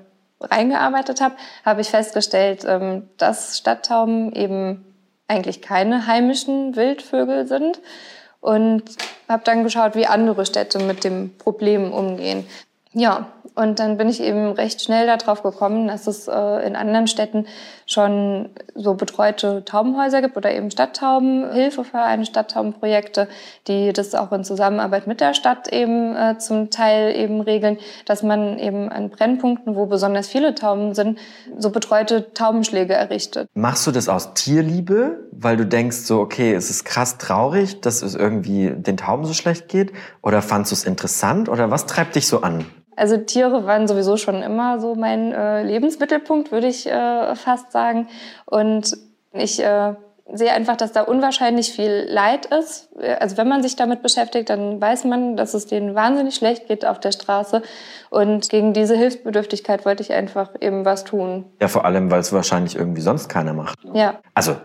reingearbeitet 0.51 1.21
habe, 1.21 1.35
habe 1.65 1.81
ich 1.81 1.91
festgestellt, 1.91 2.65
ähm, 2.67 3.09
dass 3.19 3.59
Stadttauben 3.59 4.33
eben 4.33 4.85
eigentlich 5.29 5.63
keine 5.63 6.07
heimischen 6.07 6.77
Wildvögel 6.77 7.47
sind 7.47 7.81
und 8.41 8.83
habe 9.29 9.45
dann 9.45 9.65
geschaut, 9.65 9.95
wie 9.95 10.07
andere 10.07 10.45
Städte 10.45 10.79
mit 10.79 11.05
dem 11.05 11.37
Problem 11.39 11.93
umgehen. 11.93 12.47
Ja, 12.93 13.27
und 13.55 13.79
dann 13.79 13.99
bin 13.99 14.09
ich 14.09 14.21
eben 14.23 14.53
recht 14.53 14.83
schnell 14.83 15.07
darauf 15.07 15.43
gekommen, 15.43 15.89
dass 15.89 16.07
es 16.07 16.27
äh, 16.27 16.67
in 16.67 16.75
anderen 16.75 17.07
Städten 17.07 17.47
schon 17.87 18.49
so 18.75 18.95
betreute 18.95 19.65
Taubenhäuser 19.65 20.23
gibt 20.23 20.37
oder 20.37 20.55
eben 20.55 20.71
Stadttauben, 20.71 21.53
Hilfevereine, 21.53 22.25
Stadttaubenprojekte, 22.25 23.29
die 23.69 23.93
das 23.93 24.15
auch 24.15 24.33
in 24.33 24.45
Zusammenarbeit 24.45 25.07
mit 25.07 25.21
der 25.21 25.35
Stadt 25.35 25.69
eben 25.69 26.17
äh, 26.17 26.39
zum 26.39 26.71
Teil 26.71 27.15
eben 27.15 27.43
regeln, 27.43 27.79
dass 28.07 28.23
man 28.23 28.59
eben 28.59 28.89
an 28.89 29.11
Brennpunkten, 29.11 29.77
wo 29.77 29.87
besonders 29.87 30.29
viele 30.29 30.55
Tauben 30.55 30.95
sind, 30.95 31.19
so 31.59 31.71
betreute 31.71 32.33
Taubenschläge 32.33 32.95
errichtet. 32.95 33.49
Machst 33.55 33.87
du 33.87 33.91
das 33.91 34.09
aus 34.09 34.33
Tierliebe, 34.35 35.29
weil 35.31 35.57
du 35.59 35.67
denkst 35.67 35.99
so, 35.99 36.21
okay, 36.21 36.55
es 36.55 36.71
ist 36.71 36.85
krass 36.85 37.19
traurig, 37.19 37.81
dass 37.83 38.03
es 38.03 38.15
irgendwie 38.15 38.71
den 38.71 38.97
Tauben 38.97 39.25
so 39.25 39.35
schlecht 39.35 39.69
geht? 39.69 39.93
Oder 40.23 40.41
fandst 40.41 40.73
du 40.73 40.75
es 40.75 40.85
interessant? 40.85 41.49
Oder 41.51 41.71
was 41.71 41.87
treibt 41.87 42.15
dich 42.15 42.27
so 42.27 42.41
an? 42.41 42.65
Also 42.97 43.17
Tiere 43.17 43.67
waren 43.67 43.89
sowieso 43.89 44.17
schon 44.17 44.43
immer 44.43 44.81
so 44.81 44.95
mein 44.95 45.33
äh, 45.33 45.63
Lebensmittelpunkt, 45.63 46.53
würde 46.53 46.69
ich 46.69 46.87
äh, 46.87 47.35
fast 47.35 47.73
sagen. 47.73 48.09
Und 48.47 48.97
ich 49.33 49.63
äh, 49.63 49.95
sehe 50.33 50.53
einfach, 50.53 50.77
dass 50.77 50.93
da 50.93 51.03
unwahrscheinlich 51.03 51.73
viel 51.73 52.07
Leid 52.09 52.47
ist. 52.47 52.89
Also 53.19 53.37
wenn 53.37 53.49
man 53.49 53.63
sich 53.63 53.77
damit 53.77 54.03
beschäftigt, 54.03 54.51
dann 54.51 54.81
weiß 54.81 55.05
man, 55.05 55.37
dass 55.37 55.55
es 55.55 55.67
denen 55.67 55.95
wahnsinnig 55.95 56.35
schlecht 56.35 56.69
geht 56.69 56.85
auf 56.85 57.01
der 57.01 57.13
Straße. 57.13 57.63
Und 58.11 58.49
gegen 58.49 58.73
diese 58.73 58.97
Hilfsbedürftigkeit 58.97 59.85
wollte 59.85 60.03
ich 60.03 60.13
einfach 60.13 60.51
eben 60.61 60.85
was 60.85 61.05
tun. 61.05 61.45
Ja, 61.61 61.69
vor 61.69 61.85
allem, 61.85 62.11
weil 62.11 62.21
es 62.21 62.33
wahrscheinlich 62.33 62.77
irgendwie 62.77 63.03
sonst 63.03 63.29
keiner 63.29 63.53
macht. 63.53 63.79
Ja. 63.93 64.21
Also 64.35 64.57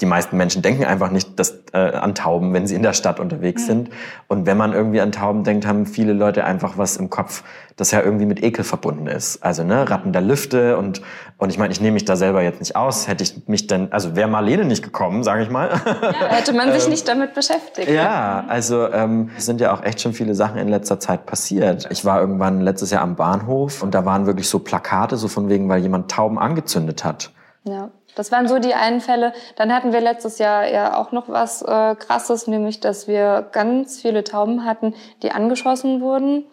die 0.00 0.06
meisten 0.06 0.36
Menschen 0.36 0.62
denken 0.62 0.84
einfach 0.84 1.10
nicht 1.10 1.38
dass, 1.38 1.62
äh, 1.72 1.78
an 1.78 2.14
Tauben, 2.14 2.52
wenn 2.52 2.66
sie 2.66 2.74
in 2.74 2.82
der 2.82 2.92
Stadt 2.92 3.20
unterwegs 3.20 3.62
mhm. 3.62 3.66
sind. 3.66 3.90
Und 4.28 4.46
wenn 4.46 4.56
man 4.56 4.72
irgendwie 4.72 5.00
an 5.00 5.12
Tauben 5.12 5.44
denkt, 5.44 5.66
haben 5.66 5.86
viele 5.86 6.12
Leute 6.12 6.44
einfach 6.44 6.78
was 6.78 6.96
im 6.96 7.10
Kopf, 7.10 7.44
das 7.76 7.90
ja 7.90 8.02
irgendwie 8.02 8.26
mit 8.26 8.42
Ekel 8.42 8.64
verbunden 8.64 9.06
ist. 9.06 9.42
Also 9.42 9.64
ne, 9.64 9.88
Ratten 9.88 10.12
der 10.12 10.22
Lüfte 10.22 10.76
und 10.76 11.02
und 11.42 11.50
ich 11.50 11.58
meine, 11.58 11.72
ich 11.72 11.80
nehme 11.80 11.94
mich 11.94 12.04
da 12.04 12.14
selber 12.14 12.40
jetzt 12.42 12.60
nicht 12.60 12.76
aus. 12.76 13.08
Hätte 13.08 13.24
ich 13.24 13.48
mich 13.48 13.66
denn, 13.66 13.92
also 13.92 14.14
wäre 14.14 14.28
Marlene 14.28 14.64
nicht 14.64 14.84
gekommen, 14.84 15.24
sage 15.24 15.42
ich 15.42 15.50
mal. 15.50 15.70
Ja, 15.70 16.28
hätte 16.28 16.52
man 16.52 16.72
sich 16.72 16.84
ähm, 16.84 16.90
nicht 16.90 17.08
damit 17.08 17.34
beschäftigt. 17.34 17.90
Ja, 17.90 18.44
also 18.46 18.88
ähm, 18.92 19.30
es 19.36 19.46
sind 19.46 19.60
ja 19.60 19.74
auch 19.74 19.82
echt 19.82 20.00
schon 20.00 20.12
viele 20.12 20.36
Sachen 20.36 20.58
in 20.58 20.68
letzter 20.68 21.00
Zeit 21.00 21.26
passiert. 21.26 21.88
Ich 21.90 22.04
war 22.04 22.20
irgendwann 22.20 22.60
letztes 22.60 22.92
Jahr 22.92 23.02
am 23.02 23.16
Bahnhof 23.16 23.82
und 23.82 23.92
da 23.92 24.04
waren 24.04 24.26
wirklich 24.26 24.48
so 24.48 24.60
Plakate, 24.60 25.16
so 25.16 25.26
von 25.26 25.48
wegen, 25.48 25.68
weil 25.68 25.82
jemand 25.82 26.12
Tauben 26.12 26.38
angezündet 26.38 27.02
hat. 27.02 27.32
Ja. 27.64 27.90
Das 28.14 28.30
waren 28.30 28.48
so 28.48 28.58
die 28.58 28.74
einen 28.74 29.00
Fälle. 29.00 29.32
Dann 29.56 29.72
hatten 29.72 29.92
wir 29.92 30.00
letztes 30.00 30.38
Jahr 30.38 30.66
ja 30.66 30.98
auch 30.98 31.12
noch 31.12 31.28
was 31.28 31.62
äh, 31.62 31.94
Krasses, 31.94 32.46
nämlich 32.46 32.80
dass 32.80 33.08
wir 33.08 33.48
ganz 33.52 34.00
viele 34.00 34.24
Tauben 34.24 34.64
hatten, 34.64 34.94
die 35.22 35.32
angeschossen 35.32 36.00
wurden. 36.00 36.44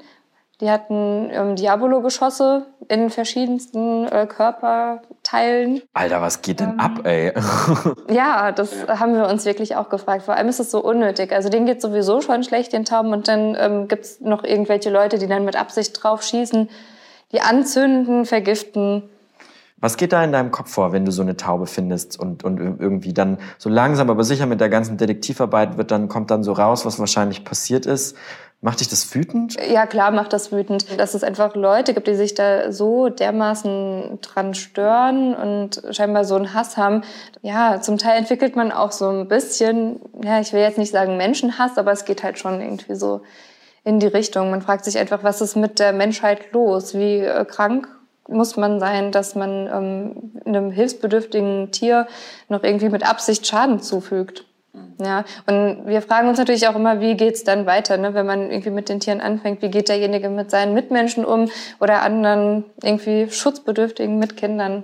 Die 0.62 0.70
hatten 0.70 1.30
ähm, 1.32 1.56
Diabolo-Geschosse 1.56 2.66
in 2.89 3.10
verschiedensten 3.10 4.06
äh, 4.08 4.28
Körperteilen. 4.28 5.82
Alter, 5.94 6.22
was 6.22 6.42
geht 6.42 6.60
denn 6.60 6.72
ähm, 6.72 6.80
ab, 6.82 7.06
ey? 7.06 7.32
ja, 8.13 8.51
das 8.51 8.75
ja. 8.86 9.00
haben 9.00 9.13
wir 9.13 9.30
uns 9.30 9.46
wirklich 9.46 9.78
auch 9.78 9.88
gefragt. 9.88 10.24
Vor 10.24 10.34
allem 10.36 10.50
ist 10.50 10.60
es 10.60 10.70
so 10.70 10.84
unnötig. 10.84 11.32
Also 11.32 11.48
denen 11.48 11.66
geht 11.66 11.82
sowieso 11.82 12.20
schon 12.20 12.44
schlecht, 12.44 12.74
den 12.74 12.84
Tauben. 12.84 13.13
Und 13.13 13.30
dann 13.30 13.56
ähm, 13.58 13.88
gibt's 13.88 14.20
noch 14.20 14.44
irgendwelche 14.44 14.89
Leute, 14.89 15.18
die 15.18 15.28
dann 15.28 15.46
mit 15.46 15.56
Absicht 15.56 15.98
drauf 16.04 16.24
schießen, 16.24 16.70
die 17.32 17.39
anzünden, 17.39 18.25
vergiften. 18.25 19.10
Was 19.81 19.98
geht 19.98 20.12
da 20.12 20.24
in 20.24 20.31
deinem 20.31 20.51
Kopf 20.51 20.71
vor, 20.71 20.91
wenn 20.91 21.05
du 21.05 21.12
so 21.12 21.21
eine 21.21 21.38
Taube 21.38 21.65
findest 21.65 22.19
und, 22.19 22.43
und 22.43 22.59
irgendwie 22.79 23.13
dann 23.13 23.38
so 23.57 23.69
langsam, 23.69 24.09
aber 24.09 24.24
sicher 24.24 24.45
mit 24.45 24.59
der 24.59 24.69
ganzen 24.69 24.98
Detektivarbeit 24.98 25.77
wird 25.77 25.91
dann, 25.91 26.07
kommt 26.07 26.31
dann 26.31 26.43
so 26.43 26.53
raus, 26.53 26.86
was 26.86 27.00
wahrscheinlich 27.00 27.45
passiert 27.45 27.86
ist? 27.86 28.17
Macht 28.62 28.81
dich 28.81 28.89
das 28.89 29.15
wütend? 29.15 29.55
Ja, 29.71 29.86
klar 29.86 30.12
macht 30.12 30.33
das 30.33 30.51
wütend. 30.51 31.00
Dass 31.00 31.13
es 31.13 31.24
einfach 31.24 31.55
Leute 31.55 31.93
gibt, 31.93 32.07
die 32.07 32.15
sich 32.15 32.33
da 32.33 32.74
so 32.74 33.07
dermaßen 33.07 34.19
dran 34.21 34.53
stören 34.53 35.33
und 35.33 35.81
scheinbar 35.91 36.25
so 36.25 36.36
einen 36.36 36.53
Hass 36.53 36.75
haben. 36.75 37.03
Ja, 37.41 37.79
zum 37.79 37.98
Teil 37.98 38.17
entwickelt 38.17 38.57
man 38.57 38.74
auch 38.74 38.91
so 38.91 39.07
ein 39.07 39.29
bisschen, 39.29 40.01
ja, 40.21 40.41
ich 40.41 40.51
will 40.51 40.59
jetzt 40.59 40.77
nicht 40.77 40.91
sagen 40.91 41.15
Menschenhass, 41.15 41.77
aber 41.77 41.93
es 41.93 42.03
geht 42.03 42.21
halt 42.21 42.38
schon 42.38 42.59
irgendwie 42.59 42.95
so 42.95 43.21
in 43.86 44.00
die 44.00 44.07
Richtung. 44.07 44.51
Man 44.51 44.62
fragt 44.62 44.83
sich 44.83 44.98
einfach, 44.98 45.24
was 45.24 45.39
ist 45.39 45.55
mit 45.55 45.79
der 45.79 45.93
Menschheit 45.93 46.51
los? 46.51 46.93
Wie 46.93 47.19
äh, 47.19 47.45
krank 47.45 47.88
muss 48.29 48.57
man 48.57 48.79
sein, 48.79 49.12
dass 49.12 49.36
man 49.36 49.67
ähm, 49.67 50.31
einem 50.45 50.71
hilfsbedürftigen 50.71 51.71
Tier 51.71 52.07
noch 52.48 52.63
irgendwie 52.63 52.89
mit 52.89 53.07
Absicht 53.07 53.45
Schaden 53.48 53.81
zufügt. 53.81 54.45
Mhm. 54.74 54.93
Ja, 55.03 55.24
und 55.48 55.88
wir 55.88 56.01
fragen 56.01 56.29
uns 56.29 56.38
natürlich 56.38 56.67
auch 56.67 56.75
immer, 56.75 57.01
wie 57.01 57.15
geht's 57.15 57.43
dann 57.43 57.65
weiter, 57.65 57.98
ne? 57.98 58.13
wenn 58.13 58.25
man 58.25 58.51
irgendwie 58.51 58.69
mit 58.69 58.89
den 58.89 59.00
Tieren 59.00 59.21
anfängt, 59.21 59.62
wie 59.62 59.69
geht 59.69 59.89
derjenige 59.89 60.29
mit 60.29 60.51
seinen 60.51 60.74
Mitmenschen 60.74 61.25
um 61.25 61.50
oder 61.79 62.01
anderen 62.01 62.65
irgendwie 62.83 63.29
Schutzbedürftigen 63.29 64.19
mit 64.19 64.38
Kindern, 64.38 64.83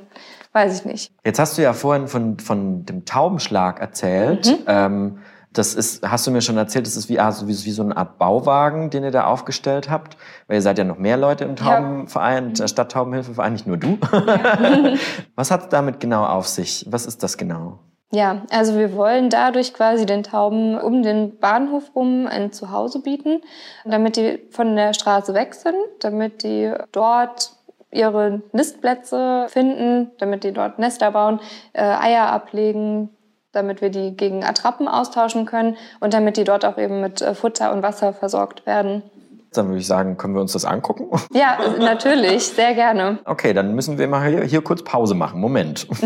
weiß 0.54 0.80
ich 0.80 0.86
nicht. 0.86 1.12
Jetzt 1.24 1.40
hast 1.40 1.58
du 1.58 1.62
ja 1.62 1.74
vorhin 1.74 2.08
von, 2.08 2.40
von 2.40 2.86
dem 2.86 3.06
Taubenschlag 3.06 3.80
erzählt. 3.80 4.48
Mhm. 4.48 4.64
Ähm, 4.68 5.20
das 5.58 5.74
ist, 5.74 6.08
hast 6.08 6.28
du 6.28 6.32
mir 6.32 6.42
schon 6.42 6.58
erzählt, 6.58 6.86
das 6.86 6.96
ist 6.96 7.10
wie, 7.10 7.20
also 7.20 7.48
wie, 7.48 7.52
wie, 7.52 7.72
so 7.72 7.84
eine 7.84 7.96
Art 7.96 8.18
Bauwagen, 8.18 8.90
den 8.90 9.04
ihr 9.04 9.12
da 9.12 9.26
aufgestellt 9.26 9.90
habt. 9.90 10.18
Weil 10.48 10.58
ihr 10.58 10.62
seid 10.62 10.78
ja 10.78 10.84
noch 10.84 10.98
mehr 10.98 11.18
Leute 11.18 11.44
im 11.46 11.56
Taubenverein, 11.56 12.54
ja. 12.56 12.68
Stadttaubenhilfeverein, 12.68 13.54
nicht 13.54 13.68
nur 13.68 13.78
du. 13.78 13.98
Ja. 14.12 14.96
Was 15.36 15.52
hat 15.52 15.64
es 15.64 15.70
damit 15.70 16.00
genau 16.00 16.26
auf 16.26 16.48
sich? 16.48 16.86
Was 16.90 17.06
ist 17.06 17.24
das 17.24 17.38
genau? 17.38 17.80
Ja, 18.12 18.44
also 18.52 18.78
wir 18.78 18.96
wollen 18.96 19.30
dadurch 19.30 19.74
quasi 19.74 20.06
den 20.06 20.24
Tauben 20.24 20.80
um 20.80 21.02
den 21.02 21.40
Bahnhof 21.40 21.96
rum 21.96 22.28
ein 22.28 22.52
Zuhause 22.52 23.02
bieten, 23.02 23.42
damit 23.84 24.16
die 24.16 24.40
von 24.52 24.76
der 24.76 24.94
Straße 24.94 25.34
weg 25.34 25.54
sind, 25.54 25.76
damit 26.00 26.44
die 26.44 26.72
dort 26.92 27.52
ihre 27.92 28.42
Nistplätze 28.52 29.48
finden, 29.50 30.12
damit 30.18 30.44
die 30.44 30.52
dort 30.52 30.80
Nester 30.80 31.12
bauen, 31.12 31.40
äh, 31.74 31.82
Eier 31.82 32.28
ablegen, 32.28 33.10
damit 33.56 33.82
wir 33.82 33.90
die 33.90 34.16
gegen 34.16 34.44
Attrappen 34.44 34.88
austauschen 34.88 35.46
können 35.46 35.78
und 36.00 36.14
damit 36.14 36.38
die 36.38 36.44
dort 36.44 36.66
auch 36.66 36.78
eben 36.78 37.02
mit 37.02 37.22
äh, 37.22 37.34
Futter 37.34 37.72
und 37.72 37.82
Wasser 37.84 38.14
versorgt 38.14 38.66
werden. 38.66 39.04
Dann 39.54 39.68
würde 39.68 39.80
ich 39.80 39.88
sagen, 39.88 40.18
können 40.18 40.34
wir 40.34 40.42
uns 40.42 40.54
das 40.54 40.66
angucken? 40.66 41.08
Ja, 41.34 41.58
natürlich, 41.80 42.46
sehr 42.46 42.74
gerne. 42.74 43.20
Okay, 43.26 43.54
dann 43.54 43.74
müssen 43.76 43.98
wir 43.98 44.08
mal 44.08 44.30
hier, 44.30 44.44
hier 44.44 44.62
kurz 44.62 44.84
Pause 44.84 45.16
machen. 45.16 45.40
Moment. 45.40 45.88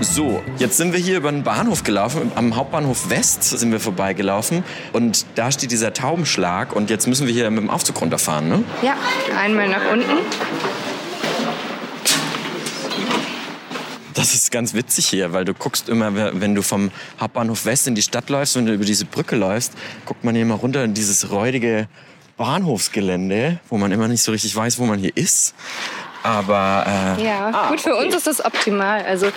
So, 0.00 0.42
jetzt 0.58 0.76
sind 0.76 0.92
wir 0.92 0.98
hier 0.98 1.18
über 1.18 1.30
den 1.30 1.42
Bahnhof 1.42 1.84
gelaufen. 1.84 2.32
Am 2.34 2.56
Hauptbahnhof 2.56 3.10
West 3.10 3.44
sind 3.44 3.70
wir 3.70 3.80
vorbeigelaufen. 3.80 4.64
Und 4.92 5.26
da 5.34 5.52
steht 5.52 5.70
dieser 5.70 5.92
Taubenschlag. 5.92 6.74
Und 6.74 6.90
jetzt 6.90 7.06
müssen 7.06 7.26
wir 7.26 7.34
hier 7.34 7.50
mit 7.50 7.62
dem 7.62 7.70
Aufzug 7.70 8.00
runterfahren, 8.00 8.48
ne? 8.48 8.64
Ja, 8.82 8.94
einmal 9.38 9.68
nach 9.68 9.92
unten. 9.92 10.18
Das 14.14 14.34
ist 14.34 14.50
ganz 14.50 14.74
witzig 14.74 15.06
hier, 15.06 15.32
weil 15.32 15.44
du 15.44 15.54
guckst 15.54 15.88
immer, 15.88 16.14
wenn 16.14 16.54
du 16.54 16.62
vom 16.62 16.90
Hauptbahnhof 17.20 17.64
West 17.64 17.86
in 17.86 17.94
die 17.94 18.02
Stadt 18.02 18.28
läufst 18.28 18.56
und 18.56 18.66
über 18.68 18.84
diese 18.84 19.04
Brücke 19.04 19.36
läufst, 19.36 19.72
guckt 20.04 20.24
man 20.24 20.34
hier 20.34 20.42
immer 20.42 20.56
runter 20.56 20.84
in 20.84 20.94
dieses 20.94 21.30
räudige 21.30 21.88
Bahnhofsgelände, 22.36 23.60
wo 23.68 23.76
man 23.76 23.92
immer 23.92 24.08
nicht 24.08 24.22
so 24.22 24.32
richtig 24.32 24.54
weiß, 24.56 24.78
wo 24.78 24.84
man 24.84 24.98
hier 24.98 25.16
ist. 25.16 25.54
Aber 26.22 27.16
äh, 27.18 27.24
ja, 27.24 27.50
ah, 27.52 27.68
gut 27.68 27.80
für 27.80 27.94
okay. 27.94 28.06
uns 28.06 28.14
ist 28.14 28.26
das 28.26 28.44
optimal. 28.44 29.04
Also 29.04 29.28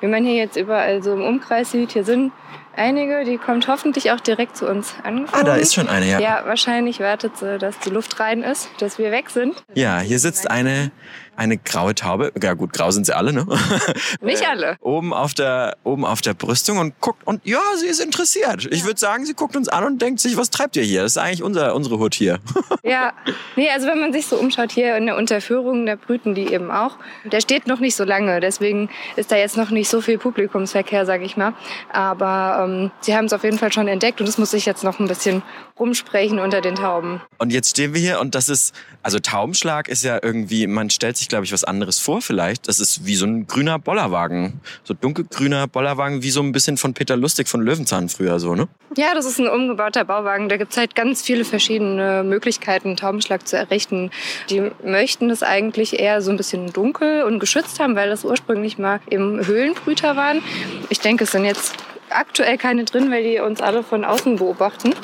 wenn 0.00 0.10
man 0.10 0.24
hier 0.24 0.34
jetzt 0.34 0.56
überall 0.56 1.02
so 1.02 1.12
im 1.12 1.22
Umkreis 1.22 1.70
sieht, 1.70 1.92
hier 1.92 2.04
sind 2.04 2.32
einige, 2.76 3.24
die 3.24 3.38
kommt 3.38 3.68
hoffentlich 3.68 4.10
auch 4.10 4.20
direkt 4.20 4.56
zu 4.56 4.68
uns 4.68 4.94
angeflogen. 5.02 5.40
Ah, 5.40 5.44
da 5.44 5.56
ist 5.56 5.74
schon 5.74 5.88
eine, 5.88 6.08
ja. 6.08 6.20
Ja, 6.20 6.42
wahrscheinlich 6.46 7.00
wartet 7.00 7.36
sie, 7.36 7.58
dass 7.58 7.78
die 7.80 7.90
Luft 7.90 8.18
rein 8.18 8.42
ist, 8.42 8.68
dass 8.78 8.98
wir 8.98 9.10
weg 9.10 9.30
sind. 9.30 9.62
Ja, 9.74 10.00
hier 10.00 10.18
sitzt 10.18 10.50
eine, 10.50 10.90
eine 11.36 11.56
graue 11.56 11.94
Taube, 11.94 12.32
ja 12.40 12.54
gut, 12.54 12.72
grau 12.72 12.90
sind 12.90 13.06
sie 13.06 13.16
alle, 13.16 13.32
ne? 13.32 13.46
Nicht 14.20 14.46
alle. 14.46 14.76
oben 14.80 15.14
auf 15.14 15.34
der 15.34 15.76
oben 15.82 16.04
auf 16.04 16.20
der 16.20 16.34
Brüstung 16.34 16.78
und 16.78 17.00
guckt 17.00 17.26
und 17.26 17.40
ja, 17.44 17.60
sie 17.78 17.86
ist 17.86 18.00
interessiert. 18.00 18.66
Ich 18.70 18.84
würde 18.84 19.00
sagen, 19.00 19.24
sie 19.24 19.34
guckt 19.34 19.56
uns 19.56 19.68
an 19.68 19.84
und 19.84 20.02
denkt 20.02 20.20
sich, 20.20 20.36
was 20.36 20.50
treibt 20.50 20.76
ihr 20.76 20.82
hier? 20.82 21.02
Das 21.02 21.12
ist 21.12 21.18
eigentlich 21.18 21.42
unser 21.42 21.74
unsere 21.74 21.98
Hut 21.98 22.14
hier. 22.14 22.38
Ja, 22.84 23.12
nee, 23.54 23.70
also 23.70 23.86
wenn 23.86 24.00
man 24.00 24.12
sich 24.12 24.26
so 24.26 24.36
umschaut 24.36 24.72
hier 24.72 24.96
in 24.96 25.06
der 25.06 25.16
Unterführung, 25.16 25.86
da 25.86 25.94
brüten 25.94 26.34
die 26.34 26.52
eben 26.52 26.70
auch. 26.70 26.96
Der 27.24 27.40
steht 27.40 27.68
noch 27.68 27.78
nicht 27.78 27.94
so 27.94 28.02
lange, 28.02 28.40
deswegen 28.40 28.90
ist 29.14 29.30
da 29.30 29.36
jetzt 29.36 29.56
noch 29.56 29.70
nicht 29.70 29.88
so 29.88 30.00
viel 30.00 30.18
Publikumsverkehr, 30.18 31.06
sage 31.06 31.24
ich 31.24 31.36
mal. 31.36 31.54
Aber 31.92 32.66
ähm, 32.66 32.90
sie 33.00 33.16
haben 33.16 33.26
es 33.26 33.32
auf 33.32 33.44
jeden 33.44 33.58
Fall 33.58 33.72
schon 33.72 33.86
entdeckt 33.86 34.20
und 34.20 34.28
es 34.28 34.36
muss 34.36 34.50
sich 34.50 34.66
jetzt 34.66 34.82
noch 34.82 34.98
ein 34.98 35.06
bisschen 35.06 35.42
rumsprechen 35.78 36.40
unter 36.40 36.60
den 36.60 36.74
Tauben. 36.74 37.20
Und 37.38 37.52
jetzt 37.52 37.70
stehen 37.70 37.94
wir 37.94 38.00
hier 38.00 38.20
und 38.20 38.34
das 38.34 38.48
ist 38.48 38.74
also 39.02 39.18
Taubenschlag 39.18 39.88
ist 39.88 40.04
ja 40.04 40.18
irgendwie, 40.22 40.66
man 40.66 40.88
stellt 40.90 41.16
sich 41.16 41.21
glaube 41.28 41.44
ich 41.44 41.52
was 41.52 41.64
anderes 41.64 41.98
vor 41.98 42.22
vielleicht. 42.22 42.68
Das 42.68 42.80
ist 42.80 43.06
wie 43.06 43.14
so 43.14 43.26
ein 43.26 43.46
grüner 43.46 43.78
Bollerwagen, 43.78 44.60
so 44.84 44.94
dunkelgrüner 44.94 45.68
Bollerwagen, 45.68 46.22
wie 46.22 46.30
so 46.30 46.42
ein 46.42 46.52
bisschen 46.52 46.76
von 46.76 46.94
Peter 46.94 47.16
Lustig 47.16 47.48
von 47.48 47.62
Löwenzahn 47.62 48.08
früher 48.08 48.38
so, 48.38 48.54
ne? 48.54 48.68
Ja, 48.96 49.14
das 49.14 49.24
ist 49.24 49.38
ein 49.38 49.48
umgebauter 49.48 50.04
Bauwagen. 50.04 50.48
Da 50.48 50.56
gibt's 50.56 50.76
halt 50.76 50.94
ganz 50.94 51.22
viele 51.22 51.44
verschiedene 51.44 52.22
Möglichkeiten, 52.24 52.96
Taubenschlag 52.96 53.46
zu 53.46 53.56
errichten. 53.56 54.10
Die 54.50 54.70
möchten 54.84 55.28
das 55.28 55.42
eigentlich 55.42 55.98
eher 55.98 56.20
so 56.20 56.30
ein 56.30 56.36
bisschen 56.36 56.72
dunkel 56.72 57.22
und 57.22 57.38
geschützt 57.38 57.80
haben, 57.80 57.96
weil 57.96 58.10
das 58.10 58.24
ursprünglich 58.24 58.78
mal 58.78 59.00
eben 59.10 59.46
Höhlenbrüter 59.46 60.16
waren. 60.16 60.42
Ich 60.90 61.00
denke, 61.00 61.24
es 61.24 61.32
sind 61.32 61.44
jetzt 61.44 61.74
aktuell 62.10 62.58
keine 62.58 62.84
drin, 62.84 63.10
weil 63.10 63.22
die 63.22 63.38
uns 63.40 63.60
alle 63.60 63.82
von 63.82 64.04
außen 64.04 64.36
beobachten. 64.36 64.94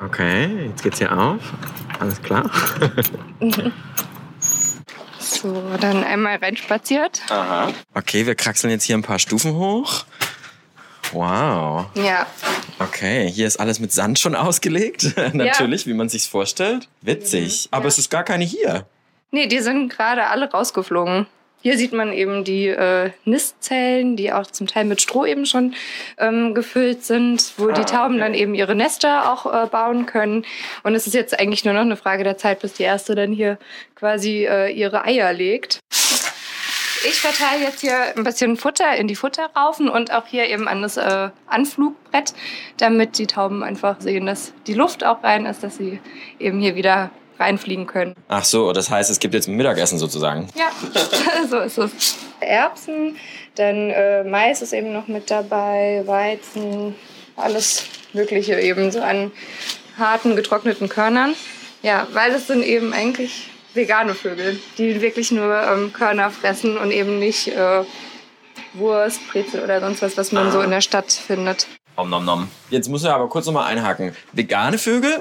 Okay, 0.00 0.66
jetzt 0.68 0.82
geht's 0.82 0.98
hier 0.98 1.16
auf. 1.16 1.40
Alles 1.98 2.22
klar. 2.22 2.48
So, 5.40 5.62
dann 5.80 6.02
einmal 6.04 6.36
reinspaziert. 6.36 7.22
Aha. 7.30 7.72
Okay, 7.94 8.26
wir 8.26 8.34
kraxeln 8.34 8.70
jetzt 8.70 8.84
hier 8.84 8.96
ein 8.96 9.02
paar 9.02 9.18
Stufen 9.18 9.54
hoch. 9.54 10.04
Wow. 11.12 11.86
Ja, 11.94 12.26
Okay, 12.80 13.28
hier 13.28 13.46
ist 13.46 13.58
alles 13.58 13.80
mit 13.80 13.92
Sand 13.92 14.18
schon 14.18 14.36
ausgelegt. 14.36 15.14
Natürlich, 15.32 15.86
wie 15.86 15.94
man 15.94 16.08
sich's 16.08 16.26
vorstellt. 16.28 16.88
Witzig. 17.02 17.68
Aber 17.72 17.86
es 17.86 17.98
ist 17.98 18.10
gar 18.10 18.22
keine 18.22 18.44
hier. 18.44 18.86
nee, 19.32 19.46
die 19.46 19.58
sind 19.58 19.88
gerade 19.88 20.26
alle 20.26 20.50
rausgeflogen. 20.50 21.26
Hier 21.60 21.76
sieht 21.76 21.92
man 21.92 22.12
eben 22.12 22.44
die 22.44 22.68
äh, 22.68 23.10
Nistzellen, 23.24 24.16
die 24.16 24.32
auch 24.32 24.46
zum 24.46 24.68
Teil 24.68 24.84
mit 24.84 25.00
Stroh 25.00 25.26
eben 25.26 25.44
schon 25.44 25.74
ähm, 26.16 26.54
gefüllt 26.54 27.04
sind, 27.04 27.52
wo 27.56 27.70
die 27.72 27.84
Tauben 27.84 28.18
dann 28.18 28.32
eben 28.34 28.54
ihre 28.54 28.76
Nester 28.76 29.32
auch 29.32 29.46
äh, 29.46 29.66
bauen 29.66 30.06
können. 30.06 30.44
Und 30.84 30.94
es 30.94 31.08
ist 31.08 31.14
jetzt 31.14 31.38
eigentlich 31.38 31.64
nur 31.64 31.74
noch 31.74 31.80
eine 31.80 31.96
Frage 31.96 32.22
der 32.22 32.38
Zeit, 32.38 32.60
bis 32.60 32.74
die 32.74 32.84
erste 32.84 33.16
dann 33.16 33.32
hier 33.32 33.58
quasi 33.96 34.46
äh, 34.46 34.70
ihre 34.70 35.04
Eier 35.04 35.32
legt. 35.32 35.80
Ich 37.04 37.20
verteile 37.20 37.64
jetzt 37.64 37.80
hier 37.80 38.16
ein 38.16 38.24
bisschen 38.24 38.56
Futter 38.56 38.96
in 38.96 39.06
die 39.06 39.14
Futterraufen 39.14 39.88
und 39.88 40.12
auch 40.12 40.26
hier 40.26 40.46
eben 40.46 40.66
an 40.66 40.82
das 40.82 40.96
äh, 40.96 41.30
Anflugbrett, 41.46 42.34
damit 42.76 43.18
die 43.18 43.26
Tauben 43.26 43.62
einfach 43.62 44.00
sehen, 44.00 44.26
dass 44.26 44.52
die 44.66 44.74
Luft 44.74 45.04
auch 45.04 45.22
rein 45.22 45.46
ist, 45.46 45.62
dass 45.62 45.76
sie 45.76 46.00
eben 46.38 46.60
hier 46.60 46.74
wieder 46.74 47.10
reinfliegen 47.38 47.86
können. 47.86 48.14
Ach 48.28 48.44
so, 48.44 48.72
das 48.72 48.90
heißt, 48.90 49.10
es 49.10 49.18
gibt 49.18 49.34
jetzt 49.34 49.48
Mittagessen 49.48 49.98
sozusagen. 49.98 50.48
Ja, 50.54 50.70
so 51.48 51.58
ist 51.58 51.78
es. 51.78 52.16
Erbsen, 52.40 53.16
dann 53.56 53.90
äh, 53.90 54.24
Mais 54.24 54.62
ist 54.62 54.72
eben 54.72 54.92
noch 54.92 55.08
mit 55.08 55.30
dabei, 55.30 56.02
Weizen, 56.06 56.94
alles 57.36 57.84
Mögliche 58.12 58.58
eben 58.60 58.90
so 58.90 59.00
an 59.00 59.32
harten, 59.98 60.36
getrockneten 60.36 60.88
Körnern. 60.88 61.34
Ja, 61.82 62.06
weil 62.12 62.32
es 62.32 62.46
sind 62.46 62.64
eben 62.64 62.92
eigentlich 62.92 63.50
vegane 63.74 64.14
Vögel, 64.14 64.58
die 64.78 65.00
wirklich 65.00 65.30
nur 65.30 65.54
ähm, 65.62 65.92
Körner 65.92 66.30
fressen 66.30 66.76
und 66.76 66.90
eben 66.90 67.18
nicht 67.18 67.48
äh, 67.48 67.84
Wurst, 68.74 69.26
Brezel 69.28 69.62
oder 69.62 69.80
sonst 69.80 70.02
was, 70.02 70.16
was 70.16 70.32
man 70.32 70.50
so 70.50 70.60
in 70.60 70.70
der 70.70 70.80
Stadt 70.80 71.12
findet. 71.12 71.66
Om 71.98 72.10
nom 72.10 72.24
nom. 72.24 72.48
Jetzt 72.70 72.88
muss 72.88 73.02
ich 73.02 73.10
aber 73.10 73.28
kurz 73.28 73.46
nochmal 73.46 73.66
einhaken. 73.72 74.14
Vegane 74.32 74.78
Vögel? 74.78 75.10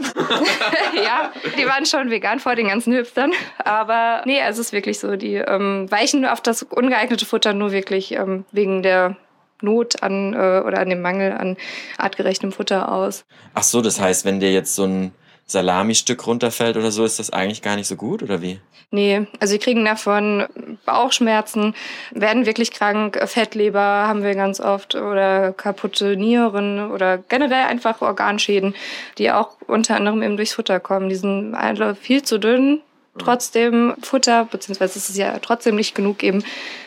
ja, 1.04 1.32
die 1.58 1.66
waren 1.66 1.88
schon 1.88 2.12
vegan 2.12 2.40
vor 2.40 2.54
den 2.54 2.68
ganzen 2.68 2.94
Hipstern. 2.94 3.32
Aber 3.66 4.22
nee, 4.26 4.40
es 4.40 4.60
ist 4.60 4.74
wirklich 4.74 5.00
so, 5.00 5.16
die 5.16 5.38
ähm, 5.38 5.90
weichen 5.90 6.24
auf 6.24 6.40
das 6.40 6.62
ungeeignete 6.62 7.26
Futter 7.26 7.54
nur 7.54 7.72
wirklich 7.72 8.12
ähm, 8.12 8.46
wegen 8.52 8.84
der 8.84 9.18
Not 9.60 10.04
an 10.04 10.34
äh, 10.34 10.62
oder 10.64 10.78
an 10.78 10.90
dem 10.92 11.02
Mangel 11.02 11.32
an 11.32 11.58
artgerechtem 11.98 12.52
Futter 12.52 12.92
aus. 12.92 13.26
Ach 13.56 13.64
so, 13.64 13.82
das 13.82 14.00
heißt, 14.00 14.24
wenn 14.24 14.40
dir 14.40 14.54
jetzt 14.54 14.76
so 14.76 14.84
ein 14.84 15.16
Salami-Stück 15.48 16.28
runterfällt 16.28 16.78
oder 16.78 16.92
so, 16.92 17.06
ist 17.06 17.20
das 17.20 17.32
eigentlich 17.32 17.62
gar 17.62 17.76
nicht 17.76 17.88
so 17.88 17.96
gut, 17.96 18.22
oder 18.22 18.42
wie? 18.42 18.60
Nee, 18.92 19.28
also 19.40 19.52
sie 19.52 19.60
kriegen 19.60 19.84
davon 19.84 20.46
Bauchschmerzen, 20.86 21.74
werden 22.12 22.46
wirklich 22.46 22.72
krank, 22.72 23.20
Fettleber 23.26 23.80
haben 23.82 24.24
wir 24.24 24.34
ganz 24.36 24.62
oft 24.62 24.96
oder 24.96 25.52
kaputte 25.52 26.16
Nieren 26.16 26.92
oder 26.92 27.18
generell 27.18 27.66
einfach 27.66 28.02
Organschäden, 28.02 28.76
die 29.18 29.32
auch 29.32 29.58
unter 29.68 29.96
anderem 29.96 30.22
eben 30.24 30.38
durchs 30.38 30.54
Futter 30.54 30.80
kommen. 30.80 31.10
Die 31.10 31.16
sind 31.16 31.54
alle 31.54 31.96
viel 31.96 32.24
zu 32.24 32.40
dünn, 32.40 32.82
trotzdem 33.18 33.94
Futter, 34.02 34.46
beziehungsweise 34.46 35.00
es 35.00 35.10
ist 35.10 35.18
ja 35.18 35.40
trotzdem 35.40 35.76
nicht 35.76 35.94
genug 35.94 36.24
eben, 36.24 36.44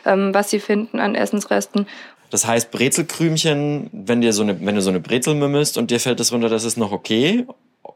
ähm, 0.07 0.33
was 0.33 0.49
sie 0.49 0.61
finden 0.61 1.01
an 1.01 1.15
Essensresten. 1.15 1.87
Das 2.31 2.47
heißt, 2.47 2.71
Brezelkrümchen, 2.71 3.91
wenn, 3.93 4.21
dir 4.21 4.33
so 4.33 4.43
eine, 4.43 4.65
wenn 4.65 4.75
du 4.75 4.81
so 4.81 4.91
eine 4.91 5.01
Brezel 5.01 5.35
mümmelst 5.35 5.77
und 5.77 5.91
dir 5.91 6.01
fällt 6.01 6.21
das 6.21 6.33
runter, 6.33 6.49
das 6.49 6.65
ist 6.65 6.77
noch 6.77 6.93
okay? 6.93 7.45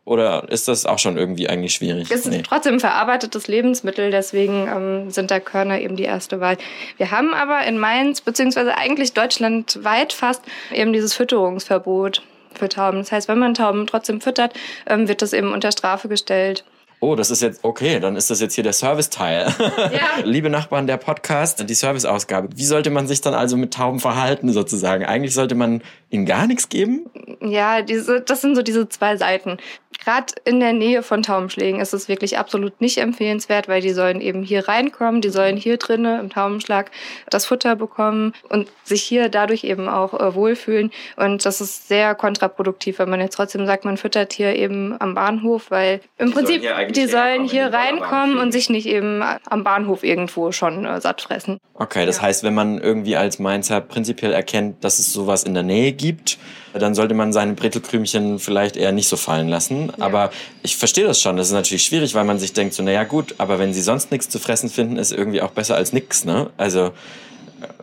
Oder 0.04 0.48
ist 0.50 0.68
das 0.68 0.86
auch 0.86 0.98
schon 0.98 1.16
irgendwie 1.16 1.48
eigentlich 1.48 1.74
schwierig? 1.74 2.10
Es 2.10 2.26
ist 2.26 2.46
trotzdem 2.46 2.80
verarbeitetes 2.80 3.48
Lebensmittel, 3.48 4.10
deswegen 4.10 4.66
ähm, 4.68 5.10
sind 5.10 5.30
da 5.30 5.40
Körner 5.40 5.80
eben 5.80 5.96
die 5.96 6.04
erste 6.04 6.40
Wahl. 6.40 6.58
Wir 6.98 7.10
haben 7.10 7.32
aber 7.32 7.64
in 7.66 7.78
Mainz, 7.78 8.20
beziehungsweise 8.20 8.76
eigentlich 8.76 9.12
deutschlandweit 9.14 10.12
fast, 10.12 10.42
eben 10.72 10.92
dieses 10.92 11.14
Fütterungsverbot 11.14 12.22
für 12.52 12.68
Tauben. 12.68 12.98
Das 12.98 13.12
heißt, 13.12 13.28
wenn 13.28 13.38
man 13.38 13.54
Tauben 13.54 13.86
trotzdem 13.86 14.20
füttert, 14.20 14.52
ähm, 14.86 15.08
wird 15.08 15.22
das 15.22 15.32
eben 15.32 15.52
unter 15.52 15.72
Strafe 15.72 16.08
gestellt. 16.08 16.64
Oh, 17.04 17.16
das 17.16 17.30
ist 17.30 17.42
jetzt, 17.42 17.62
okay, 17.64 18.00
dann 18.00 18.16
ist 18.16 18.30
das 18.30 18.40
jetzt 18.40 18.54
hier 18.54 18.64
der 18.64 18.72
Serviceteil. 18.72 19.52
Ja. 19.92 20.24
Liebe 20.24 20.48
Nachbarn, 20.48 20.86
der 20.86 20.96
Podcast, 20.96 21.62
die 21.68 21.74
Serviceausgabe. 21.74 22.48
Wie 22.56 22.64
sollte 22.64 22.88
man 22.88 23.06
sich 23.06 23.20
dann 23.20 23.34
also 23.34 23.58
mit 23.58 23.74
Tauben 23.74 24.00
verhalten 24.00 24.50
sozusagen? 24.54 25.04
Eigentlich 25.04 25.34
sollte 25.34 25.54
man 25.54 25.82
ihnen 26.08 26.24
gar 26.24 26.46
nichts 26.46 26.70
geben? 26.70 27.10
Ja, 27.42 27.82
diese, 27.82 28.22
das 28.22 28.40
sind 28.40 28.56
so 28.56 28.62
diese 28.62 28.88
zwei 28.88 29.18
Seiten. 29.18 29.58
Gerade 30.02 30.34
in 30.44 30.60
der 30.60 30.72
Nähe 30.72 31.02
von 31.02 31.22
Taubenschlägen 31.22 31.80
ist 31.80 31.94
es 31.94 32.08
wirklich 32.08 32.38
absolut 32.38 32.80
nicht 32.80 32.98
empfehlenswert, 32.98 33.68
weil 33.68 33.80
die 33.80 33.92
sollen 33.92 34.20
eben 34.20 34.42
hier 34.42 34.66
reinkommen, 34.68 35.20
die 35.20 35.28
sollen 35.30 35.56
hier 35.56 35.76
drinnen 35.76 36.20
im 36.20 36.30
Taubenschlag 36.30 36.90
das 37.30 37.46
Futter 37.46 37.76
bekommen 37.76 38.32
und 38.48 38.68
sich 38.82 39.02
hier 39.02 39.28
dadurch 39.28 39.64
eben 39.64 39.88
auch 39.88 40.14
äh, 40.14 40.34
wohlfühlen. 40.34 40.90
Und 41.16 41.44
das 41.44 41.60
ist 41.60 41.88
sehr 41.88 42.14
kontraproduktiv, 42.14 42.98
wenn 42.98 43.10
man 43.10 43.20
jetzt 43.20 43.36
trotzdem 43.36 43.66
sagt, 43.66 43.84
man 43.84 43.96
füttert 43.96 44.32
hier 44.32 44.54
eben 44.56 44.96
am 45.00 45.14
Bahnhof, 45.14 45.70
weil 45.70 46.00
im 46.18 46.32
Prinzip 46.32 46.60
hier 46.60 46.76
eigentlich 46.76 46.93
die 46.96 47.06
sollen 47.06 47.44
hier 47.44 47.72
reinkommen 47.72 48.38
und 48.38 48.52
sich 48.52 48.70
nicht 48.70 48.86
eben 48.86 49.22
am 49.22 49.64
Bahnhof 49.64 50.04
irgendwo 50.04 50.52
schon 50.52 50.84
äh, 50.84 51.00
satt 51.00 51.22
fressen. 51.22 51.58
Okay, 51.74 52.06
das 52.06 52.20
heißt, 52.22 52.42
wenn 52.44 52.54
man 52.54 52.78
irgendwie 52.78 53.16
als 53.16 53.38
Mainzer 53.38 53.80
prinzipiell 53.80 54.32
erkennt, 54.32 54.84
dass 54.84 54.98
es 54.98 55.12
sowas 55.12 55.44
in 55.44 55.54
der 55.54 55.62
Nähe 55.62 55.92
gibt, 55.92 56.38
dann 56.72 56.94
sollte 56.94 57.14
man 57.14 57.32
seine 57.32 57.54
Bretelkrümchen 57.54 58.38
vielleicht 58.38 58.76
eher 58.76 58.92
nicht 58.92 59.08
so 59.08 59.16
fallen 59.16 59.48
lassen. 59.48 59.92
Aber 60.00 60.30
ich 60.62 60.76
verstehe 60.76 61.04
das 61.06 61.20
schon. 61.20 61.36
Das 61.36 61.46
ist 61.48 61.52
natürlich 61.52 61.84
schwierig, 61.84 62.14
weil 62.14 62.24
man 62.24 62.38
sich 62.38 62.52
denkt, 62.52 62.74
so, 62.74 62.82
naja 62.82 63.04
gut, 63.04 63.34
aber 63.38 63.58
wenn 63.58 63.72
sie 63.72 63.80
sonst 63.82 64.10
nichts 64.10 64.28
zu 64.28 64.38
fressen 64.38 64.68
finden, 64.68 64.96
ist 64.96 65.12
irgendwie 65.12 65.40
auch 65.42 65.50
besser 65.52 65.76
als 65.76 65.92
nix, 65.92 66.24
ne? 66.24 66.50
Also, 66.56 66.92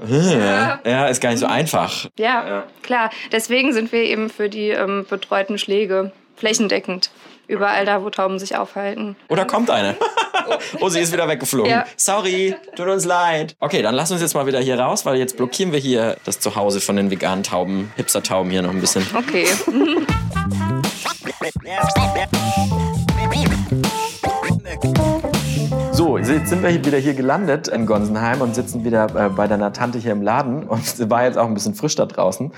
äh, 0.10 0.40
Ja. 0.40 0.80
ja, 0.86 1.06
ist 1.08 1.22
gar 1.22 1.30
nicht 1.30 1.40
so 1.40 1.46
einfach. 1.48 2.08
Ja, 2.20 2.48
Ja. 2.48 2.64
klar. 2.84 3.10
Deswegen 3.32 3.74
sind 3.74 3.92
wir 3.92 4.04
eben 4.04 4.30
für 4.30 4.50
die 4.50 4.70
ähm, 4.70 5.06
betreuten 5.10 5.58
Schläge 5.58 6.12
flächendeckend. 6.36 7.12
Überall 7.52 7.86
da, 7.86 8.02
wo 8.02 8.10
Tauben 8.10 8.40
sich 8.40 8.56
aufhalten. 8.56 9.18
Oder 9.28 9.44
kommt 9.44 9.70
eine? 9.70 9.98
oh, 10.80 10.88
sie 10.88 11.02
ist 11.02 11.12
wieder 11.12 11.28
weggeflogen. 11.28 11.70
Ja. 11.70 11.84
Sorry, 11.98 12.56
tut 12.78 12.88
uns 12.88 13.04
leid. 13.04 13.58
Okay, 13.60 13.82
dann 13.82 13.94
lass 13.94 14.10
uns 14.10 14.22
jetzt 14.22 14.36
mal 14.36 14.48
wieder 14.48 14.62
hier 14.62 14.80
raus, 14.80 15.06
weil 15.06 15.18
jetzt 15.18 15.36
blockieren 15.36 15.74
wir 15.74 15.80
hier 15.80 16.16
das 16.24 16.40
Zuhause 16.40 16.80
von 16.80 16.96
den 16.96 17.12
veganen 17.12 17.44
Tauben, 17.44 17.92
Hipster-Tauben 17.98 18.50
hier 18.50 18.62
noch 18.62 18.70
ein 18.70 18.80
bisschen. 18.80 19.06
Okay. 19.14 19.48
So, 25.92 26.18
jetzt 26.18 26.50
sind 26.50 26.64
wir 26.64 26.74
wieder 26.84 26.98
hier 26.98 27.14
gelandet 27.14 27.68
in 27.68 27.86
Gonsenheim 27.86 28.42
und 28.42 28.56
sitzen 28.56 28.84
wieder 28.84 29.08
äh, 29.16 29.30
bei 29.30 29.48
deiner 29.48 29.72
Tante 29.72 30.00
hier 30.00 30.14
im 30.14 30.22
Laden. 30.22 30.64
Und 30.64 30.82
es 30.82 31.10
war 31.10 31.26
jetzt 31.26 31.38
auch 31.38 31.46
ein 31.46 31.54
bisschen 31.54 31.76
frisch 31.76 31.96
da 31.96 32.06
draußen. 32.06 32.52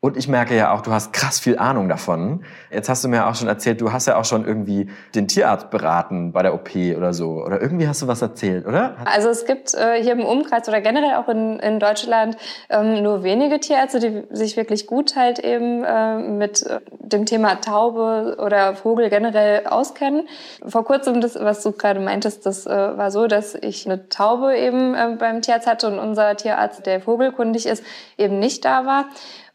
Und 0.00 0.16
ich 0.16 0.28
merke 0.28 0.56
ja 0.56 0.72
auch, 0.72 0.82
du 0.82 0.92
hast 0.92 1.12
krass 1.12 1.40
viel 1.40 1.58
Ahnung 1.58 1.88
davon. 1.88 2.44
Jetzt 2.70 2.88
hast 2.88 3.02
du 3.02 3.08
mir 3.08 3.26
auch 3.26 3.34
schon 3.34 3.48
erzählt, 3.48 3.80
du 3.80 3.92
hast 3.92 4.06
ja 4.06 4.16
auch 4.16 4.24
schon 4.24 4.46
irgendwie 4.46 4.88
den 5.16 5.26
Tierarzt 5.26 5.70
beraten 5.70 6.30
bei 6.30 6.42
der 6.42 6.54
OP 6.54 6.70
oder 6.96 7.12
so. 7.12 7.42
Oder 7.44 7.60
irgendwie 7.60 7.88
hast 7.88 8.02
du 8.02 8.06
was 8.06 8.22
erzählt, 8.22 8.64
oder? 8.64 8.94
Also 9.06 9.28
es 9.28 9.44
gibt 9.44 9.74
äh, 9.74 10.00
hier 10.00 10.12
im 10.12 10.24
Umkreis 10.24 10.68
oder 10.68 10.80
generell 10.80 11.16
auch 11.16 11.26
in, 11.26 11.58
in 11.58 11.80
Deutschland 11.80 12.36
ähm, 12.68 13.02
nur 13.02 13.24
wenige 13.24 13.58
Tierärzte, 13.58 13.98
die 13.98 14.22
sich 14.30 14.56
wirklich 14.56 14.86
gut 14.86 15.16
halt 15.16 15.40
eben 15.40 15.82
äh, 15.82 16.18
mit 16.18 16.62
äh, 16.62 16.78
dem 17.00 17.26
Thema 17.26 17.56
Taube 17.56 18.36
oder 18.38 18.76
Vogel 18.76 19.10
generell 19.10 19.66
auskennen. 19.66 20.28
Vor 20.64 20.84
kurzem, 20.84 21.20
das, 21.20 21.34
was 21.34 21.64
du 21.64 21.72
gerade 21.72 21.98
meintest, 21.98 22.46
das 22.46 22.68
äh, 22.68 22.70
war 22.70 23.10
so, 23.10 23.26
dass 23.26 23.56
ich 23.56 23.84
eine 23.84 24.08
Taube 24.08 24.56
eben 24.56 24.94
äh, 24.94 25.16
beim 25.18 25.42
Tierarzt 25.42 25.66
hatte 25.66 25.88
und 25.88 25.98
unser 25.98 26.36
Tierarzt, 26.36 26.86
der 26.86 27.00
vogelkundig 27.00 27.66
ist, 27.66 27.82
eben 28.16 28.38
nicht 28.38 28.64
da 28.64 28.86
war. 28.86 29.06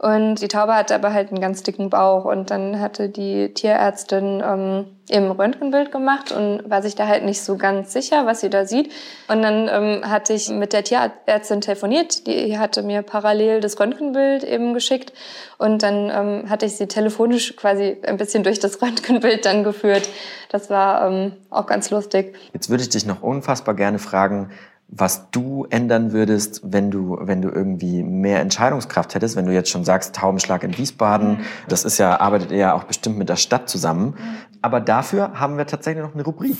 Und 0.03 0.33
die 0.41 0.48
Taube 0.48 0.76
hatte 0.76 0.96
aber 0.96 1.13
halt 1.13 1.30
einen 1.30 1.41
ganz 1.41 1.63
dicken 1.63 1.89
Bauch. 1.89 2.26
Und 2.26 2.52
dann 2.52 2.80
hatte 2.80 3.10
die 3.10 3.54
Tierärztin 3.54 4.41
ähm, 4.46 4.86
eben 5.10 5.32
Röntgenbild 5.32 5.91
gemacht 5.91 6.32
und 6.32 6.69
war 6.69 6.82
sich 6.82 6.96
da 6.96 7.08
halt 7.08 7.26
nicht 7.26 7.41
so 7.41 7.58
ganz 7.58 7.91
sicher, 7.93 8.26
was 8.26 8.41
sie 8.41 8.50
da 8.50 8.65
sieht. 8.65 8.91
Und 9.28 9.41
dann 9.41 9.69
ähm, 9.69 10.10
hatte 10.10 10.34
ich 10.34 10.50
mit 10.50 10.74
der 10.74 10.84
Tierärztin 10.84 11.62
telefoniert. 11.62 12.28
Die 12.28 12.58
hatte 12.58 12.84
mir 12.84 13.02
parallel 13.02 13.60
das 13.60 13.80
Röntgenbild 13.80 14.43
eben 14.43 14.74
geschickt. 14.74 15.13
Und 15.58 15.84
dann 15.84 16.10
ähm, 16.10 16.50
hatte 16.50 16.65
ich 16.65 16.78
sie 16.78 16.88
telefonisch 16.88 17.56
quasi 17.56 17.98
ein 18.06 18.17
bisschen 18.17 18.43
durch 18.43 18.60
das 18.60 18.82
Röntgenbild 18.82 19.46
dann 19.46 19.63
geführt. 19.63 20.10
Das 20.50 20.69
war 20.69 21.08
ähm, 21.08 21.34
auch 21.50 21.65
ganz 21.65 21.89
lustig. 21.89 22.36
Jetzt 22.54 22.69
würde 22.69 22.84
ich 22.84 22.89
dich 22.89 23.06
noch 23.06 23.22
unfassbar 23.22 23.76
gerne 23.76 24.00
fragen, 24.00 24.52
was 24.95 25.29
du 25.32 25.65
ändern 25.69 26.13
würdest, 26.13 26.62
wenn 26.63 26.91
du, 26.91 27.17
wenn 27.19 27.41
du 27.41 27.49
irgendwie 27.49 28.03
mehr 28.03 28.39
Entscheidungskraft 28.41 29.15
hättest, 29.15 29.36
wenn 29.36 29.45
du 29.45 29.53
jetzt 29.53 29.69
schon 29.69 29.84
sagst, 29.84 30.15
Taubenschlag 30.15 30.63
in 30.63 30.77
Wiesbaden, 30.77 31.29
mhm. 31.29 31.45
das 31.67 31.84
ist 31.84 31.97
ja, 31.97 32.19
arbeitet 32.19 32.51
ihr 32.51 32.58
ja 32.58 32.73
auch 32.73 32.84
bestimmt 32.84 33.17
mit 33.17 33.29
der 33.29 33.36
Stadt 33.36 33.69
zusammen. 33.69 34.15
Mhm. 34.17 34.38
Aber 34.62 34.79
dafür 34.79 35.39
haben 35.39 35.58
wir 35.58 35.65
tatsächlich 35.65 36.03
noch 36.03 36.13
eine 36.13 36.23
Rubrik. 36.23 36.58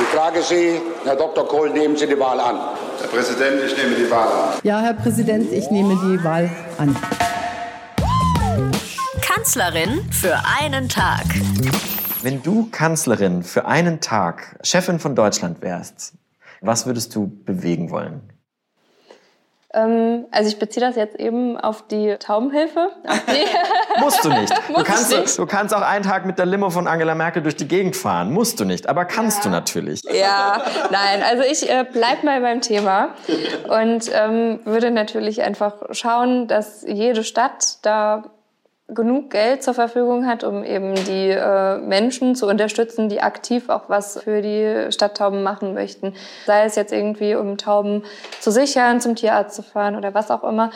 Ich 0.00 0.08
frage 0.08 0.42
Sie, 0.42 0.80
Herr 1.04 1.16
Dr. 1.16 1.46
Kohl, 1.46 1.70
nehmen 1.70 1.96
Sie 1.96 2.06
die 2.06 2.18
Wahl 2.18 2.40
an. 2.40 2.56
Herr 3.00 3.08
Präsident, 3.08 3.62
ich 3.66 3.76
nehme 3.76 3.94
die 3.96 4.10
Wahl 4.10 4.26
an. 4.26 4.54
Ja, 4.62 4.80
Herr 4.80 4.94
Präsident, 4.94 5.52
ich 5.52 5.70
nehme 5.70 5.96
die 5.96 6.22
Wahl 6.24 6.50
an. 6.78 6.96
Kanzlerin 9.20 10.08
für 10.10 10.36
einen 10.60 10.88
Tag. 10.88 11.24
Wenn 12.22 12.40
du 12.40 12.68
Kanzlerin 12.70 13.42
für 13.42 13.66
einen 13.66 14.00
Tag, 14.00 14.56
Chefin 14.62 15.00
von 15.00 15.16
Deutschland 15.16 15.60
wärst, 15.60 16.14
was 16.60 16.86
würdest 16.86 17.16
du 17.16 17.26
bewegen 17.44 17.90
wollen? 17.90 18.32
Ähm, 19.74 20.26
also 20.30 20.48
ich 20.48 20.60
beziehe 20.60 20.86
das 20.86 20.94
jetzt 20.94 21.18
eben 21.18 21.56
auf 21.56 21.88
die 21.88 22.14
Taubenhilfe. 22.20 22.90
Auf 23.08 23.24
die 23.26 24.00
Musst 24.00 24.24
du 24.24 24.28
nicht. 24.28 24.54
Du 24.68 24.84
kannst, 24.84 25.10
nicht. 25.10 25.38
du 25.38 25.46
kannst 25.46 25.74
auch 25.74 25.82
einen 25.82 26.04
Tag 26.04 26.24
mit 26.24 26.38
der 26.38 26.46
Limo 26.46 26.70
von 26.70 26.86
Angela 26.86 27.16
Merkel 27.16 27.42
durch 27.42 27.56
die 27.56 27.66
Gegend 27.66 27.96
fahren. 27.96 28.32
Musst 28.32 28.60
du 28.60 28.64
nicht, 28.64 28.88
aber 28.88 29.04
kannst 29.04 29.38
ja. 29.38 29.44
du 29.44 29.50
natürlich. 29.50 30.02
Ja, 30.04 30.62
nein, 30.90 31.22
also 31.28 31.42
ich 31.42 31.68
äh, 31.68 31.84
bleib 31.90 32.22
mal 32.22 32.40
beim 32.40 32.60
Thema 32.60 33.14
und 33.68 34.10
ähm, 34.14 34.60
würde 34.64 34.92
natürlich 34.92 35.42
einfach 35.42 35.74
schauen, 35.90 36.46
dass 36.46 36.84
jede 36.86 37.24
Stadt 37.24 37.78
da 37.82 38.30
genug 38.94 39.30
Geld 39.30 39.62
zur 39.62 39.74
Verfügung 39.74 40.26
hat, 40.26 40.44
um 40.44 40.64
eben 40.64 40.94
die 40.94 41.30
äh, 41.30 41.78
Menschen 41.78 42.34
zu 42.34 42.46
unterstützen, 42.46 43.08
die 43.08 43.20
aktiv 43.20 43.68
auch 43.68 43.88
was 43.88 44.22
für 44.22 44.42
die 44.42 44.92
Stadttauben 44.92 45.42
machen 45.42 45.74
möchten. 45.74 46.14
Sei 46.46 46.64
es 46.64 46.76
jetzt 46.76 46.92
irgendwie, 46.92 47.34
um 47.34 47.58
Tauben 47.58 48.04
zu 48.40 48.50
sichern, 48.50 49.00
zum 49.00 49.16
Tierarzt 49.16 49.56
zu 49.56 49.62
fahren 49.62 49.96
oder 49.96 50.14
was 50.14 50.30
auch 50.30 50.44
immer 50.44 50.70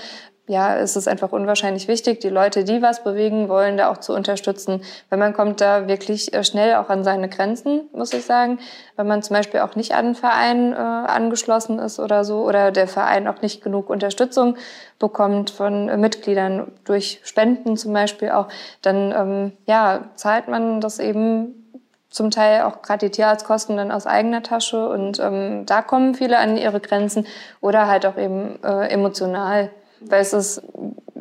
ja, 0.48 0.76
es 0.76 0.94
ist 0.94 1.08
einfach 1.08 1.32
unwahrscheinlich 1.32 1.88
wichtig, 1.88 2.20
die 2.20 2.28
Leute, 2.28 2.62
die 2.62 2.80
was 2.80 3.02
bewegen 3.02 3.48
wollen, 3.48 3.76
da 3.76 3.90
auch 3.90 3.98
zu 3.98 4.14
unterstützen. 4.14 4.80
Weil 5.10 5.18
man 5.18 5.32
kommt 5.32 5.60
da 5.60 5.88
wirklich 5.88 6.32
äh, 6.34 6.44
schnell 6.44 6.76
auch 6.76 6.88
an 6.88 7.02
seine 7.02 7.28
Grenzen, 7.28 7.88
muss 7.92 8.12
ich 8.12 8.24
sagen. 8.24 8.60
Wenn 8.94 9.08
man 9.08 9.24
zum 9.24 9.34
Beispiel 9.34 9.60
auch 9.60 9.74
nicht 9.74 9.92
an 9.92 10.06
einen 10.06 10.14
Verein 10.14 10.72
äh, 10.72 10.76
angeschlossen 10.76 11.80
ist 11.80 11.98
oder 11.98 12.24
so, 12.24 12.44
oder 12.44 12.70
der 12.70 12.86
Verein 12.86 13.26
auch 13.26 13.42
nicht 13.42 13.62
genug 13.62 13.90
Unterstützung 13.90 14.56
bekommt 15.00 15.50
von 15.50 15.88
äh, 15.88 15.96
Mitgliedern 15.96 16.70
durch 16.84 17.20
Spenden 17.24 17.76
zum 17.76 17.92
Beispiel 17.92 18.30
auch, 18.30 18.46
dann 18.82 19.12
ähm, 19.12 19.52
ja, 19.66 20.04
zahlt 20.14 20.46
man 20.46 20.80
das 20.80 21.00
eben 21.00 21.66
zum 22.08 22.30
Teil 22.30 22.62
auch 22.62 22.82
gerade 22.82 23.06
die 23.06 23.10
Tierarztkosten 23.10 23.76
dann 23.76 23.90
aus 23.90 24.06
eigener 24.06 24.42
Tasche 24.42 24.88
und 24.88 25.18
ähm, 25.18 25.66
da 25.66 25.82
kommen 25.82 26.14
viele 26.14 26.38
an 26.38 26.56
ihre 26.56 26.80
Grenzen 26.80 27.26
oder 27.60 27.88
halt 27.88 28.06
auch 28.06 28.16
eben 28.16 28.62
äh, 28.62 28.88
emotional 28.88 29.70
weil 30.00 30.22
es 30.22 30.32
ist 30.32 30.62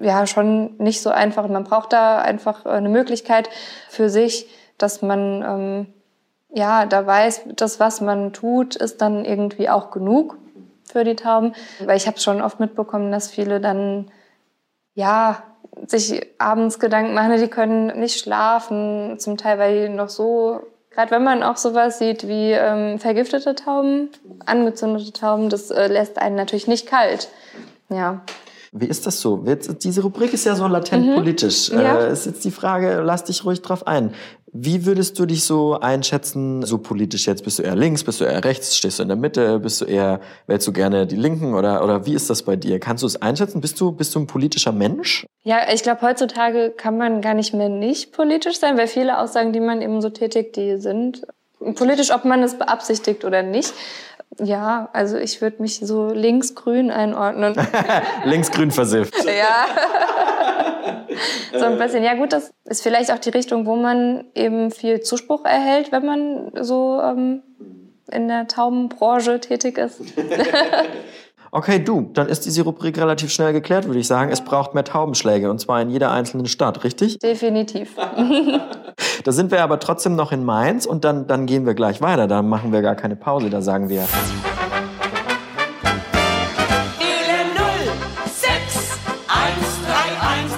ja 0.01 0.27
schon 0.27 0.75
nicht 0.77 1.01
so 1.01 1.09
einfach. 1.09 1.47
Man 1.47 1.63
braucht 1.63 1.93
da 1.93 2.19
einfach 2.19 2.65
eine 2.65 2.89
Möglichkeit 2.89 3.49
für 3.89 4.09
sich, 4.09 4.47
dass 4.77 5.01
man 5.01 5.43
ähm, 5.43 5.93
ja 6.49 6.85
da 6.85 7.05
weiß, 7.05 7.43
das 7.55 7.79
was 7.79 8.01
man 8.01 8.33
tut, 8.33 8.75
ist 8.75 9.01
dann 9.01 9.25
irgendwie 9.25 9.69
auch 9.69 9.91
genug 9.91 10.37
für 10.91 11.03
die 11.03 11.15
Tauben. 11.15 11.53
Weil 11.83 11.97
ich 11.97 12.07
habe 12.07 12.19
schon 12.19 12.41
oft 12.41 12.59
mitbekommen, 12.59 13.11
dass 13.11 13.29
viele 13.29 13.59
dann 13.59 14.11
ja 14.93 15.43
sich 15.87 16.25
abends 16.37 16.79
Gedanken 16.79 17.13
machen, 17.13 17.37
die 17.37 17.47
können 17.47 17.99
nicht 17.99 18.19
schlafen, 18.19 19.19
zum 19.19 19.37
Teil 19.37 19.59
weil 19.59 19.87
die 19.87 19.93
noch 19.93 20.09
so 20.09 20.61
Gerade 20.95 21.11
wenn 21.11 21.25
man 21.25 21.43
auch 21.43 21.57
sowas 21.57 21.99
sieht 21.99 22.25
wie 22.25 22.51
ähm, 22.53 22.99
vergiftete 22.99 23.53
Tauben, 23.53 24.09
angezündete 24.45 25.11
Tauben, 25.11 25.49
das 25.49 25.69
äh, 25.69 25.87
lässt 25.87 26.17
einen 26.17 26.37
natürlich 26.37 26.67
nicht 26.67 26.87
kalt. 26.87 27.27
Ja. 27.89 28.21
Wie 28.77 28.87
ist 28.87 29.07
das 29.07 29.21
so? 29.21 29.37
diese 29.37 30.01
Rubrik 30.01 30.33
ist 30.33 30.45
ja 30.45 30.53
so 30.53 30.67
latent 30.67 31.07
mhm. 31.07 31.15
politisch. 31.15 31.69
Ja. 31.69 31.97
Äh, 31.97 32.11
ist 32.11 32.25
jetzt 32.25 32.43
die 32.43 32.51
Frage, 32.51 33.01
lass 33.05 33.23
dich 33.23 33.45
ruhig 33.45 33.61
drauf 33.61 33.87
ein. 33.87 34.13
Wie 34.51 34.85
würdest 34.85 35.17
du 35.17 35.25
dich 35.25 35.45
so 35.45 35.79
einschätzen, 35.79 36.61
so 36.63 36.77
politisch 36.77 37.25
jetzt? 37.25 37.45
Bist 37.45 37.59
du 37.59 37.63
eher 37.63 37.75
links, 37.75 38.03
bist 38.03 38.19
du 38.19 38.25
eher 38.25 38.43
rechts, 38.43 38.75
stehst 38.75 38.99
du 38.99 39.03
in 39.03 39.07
der 39.07 39.17
Mitte, 39.17 39.59
bist 39.59 39.79
du 39.79 39.85
eher, 39.85 40.19
wählst 40.47 40.67
du 40.67 40.73
gerne 40.73 41.07
die 41.07 41.15
Linken 41.15 41.53
oder, 41.53 41.85
oder 41.85 42.05
wie 42.05 42.13
ist 42.13 42.29
das 42.29 42.43
bei 42.43 42.57
dir? 42.57 42.81
Kannst 42.81 43.03
du 43.03 43.07
es 43.07 43.21
einschätzen? 43.21 43.61
Bist 43.61 43.79
du, 43.79 43.93
bist 43.93 44.13
du 44.13 44.19
ein 44.19 44.27
politischer 44.27 44.73
Mensch? 44.73 45.25
Ja, 45.43 45.59
ich 45.73 45.81
glaube, 45.81 46.01
heutzutage 46.01 46.73
kann 46.75 46.97
man 46.97 47.21
gar 47.21 47.33
nicht 47.33 47.53
mehr 47.53 47.69
nicht 47.69 48.11
politisch 48.11 48.59
sein, 48.59 48.77
weil 48.77 48.87
viele 48.87 49.19
Aussagen, 49.19 49.53
die 49.53 49.61
man 49.61 49.81
eben 49.81 50.01
so 50.01 50.09
tätigt, 50.09 50.57
die 50.57 50.77
sind 50.77 51.25
politisch, 51.75 52.11
ob 52.11 52.25
man 52.25 52.43
es 52.43 52.57
beabsichtigt 52.57 53.23
oder 53.23 53.41
nicht. 53.41 53.73
Ja, 54.39 54.89
also 54.91 55.17
ich 55.17 55.41
würde 55.41 55.61
mich 55.61 55.79
so 55.79 56.09
linksgrün 56.09 56.91
einordnen. 56.91 57.55
linksgrün 58.25 58.71
versifft. 58.71 59.15
ja. 59.25 59.65
so 61.57 61.65
ein 61.65 61.77
bisschen. 61.77 62.03
Ja 62.03 62.15
gut, 62.15 62.33
das 62.33 62.51
ist 62.65 62.83
vielleicht 62.83 63.11
auch 63.11 63.19
die 63.19 63.29
Richtung, 63.29 63.65
wo 63.65 63.75
man 63.75 64.25
eben 64.35 64.71
viel 64.71 64.99
Zuspruch 65.01 65.45
erhält, 65.45 65.91
wenn 65.91 66.05
man 66.05 66.51
so 66.61 67.01
ähm, 67.01 67.43
in 68.11 68.27
der 68.27 68.47
Taubenbranche 68.47 69.39
tätig 69.39 69.77
ist. 69.77 70.01
Okay, 71.55 71.79
du, 71.79 72.09
dann 72.11 72.27
ist 72.27 72.45
diese 72.45 72.63
Rubrik 72.63 72.97
relativ 72.97 73.31
schnell 73.31 73.53
geklärt, 73.53 73.85
würde 73.85 74.01
ich 74.01 74.07
sagen. 74.07 74.29
Es 74.29 74.41
braucht 74.41 74.73
mehr 74.73 74.83
Taubenschläge 74.83 75.49
und 75.49 75.57
zwar 75.57 75.81
in 75.81 75.89
jeder 75.89 76.11
einzelnen 76.11 76.47
Stadt, 76.47 76.83
richtig? 76.83 77.17
Definitiv. 77.19 77.95
da 79.23 79.31
sind 79.31 79.51
wir 79.51 79.63
aber 79.63 79.79
trotzdem 79.79 80.17
noch 80.17 80.33
in 80.33 80.43
Mainz 80.43 80.85
und 80.85 81.05
dann, 81.05 81.27
dann 81.27 81.45
gehen 81.45 81.65
wir 81.65 81.73
gleich 81.73 82.01
weiter. 82.01 82.27
Da 82.27 82.41
machen 82.41 82.73
wir 82.73 82.81
gar 82.81 82.95
keine 82.95 83.15
Pause, 83.15 83.49
da 83.49 83.61
sagen 83.61 83.87
wir. 83.87 84.05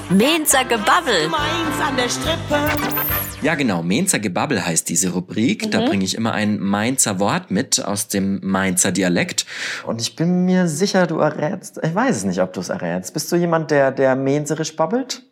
Mainzer 0.10 0.64
Gebabbel. 0.64 1.28
Mainz 1.30 1.88
an 1.88 1.96
der 1.96 2.10
Strippe. 2.10 3.07
Ja, 3.48 3.56
genau. 3.56 3.82
Mainzer 3.82 4.20
Gebabbel 4.20 4.66
heißt 4.66 4.90
diese 4.90 5.14
Rubrik. 5.14 5.68
Mhm. 5.68 5.72
Da 5.72 5.80
bringe 5.86 6.04
ich 6.04 6.16
immer 6.16 6.34
ein 6.34 6.60
Mainzer 6.60 7.18
Wort 7.22 7.50
mit 7.50 7.82
aus 7.82 8.10
dem 8.10 8.42
Mainzer 8.44 8.92
Dialekt. 8.92 9.46
Und 9.86 10.02
ich 10.02 10.18
bin 10.18 10.44
mir 10.44 10.68
sicher, 10.68 11.08
du 11.08 11.20
errätst. 11.20 11.80
Ich 11.82 11.96
weiß 11.96 12.18
es 12.18 12.24
nicht, 12.26 12.42
ob 12.42 12.52
du 12.52 12.60
es 12.60 12.68
errätst. 12.68 13.14
Bist 13.14 13.32
du 13.32 13.38
jemand, 13.38 13.72
der, 13.72 13.92
der 13.92 14.18
mainzerisch 14.18 14.76
babbelt? 14.76 15.24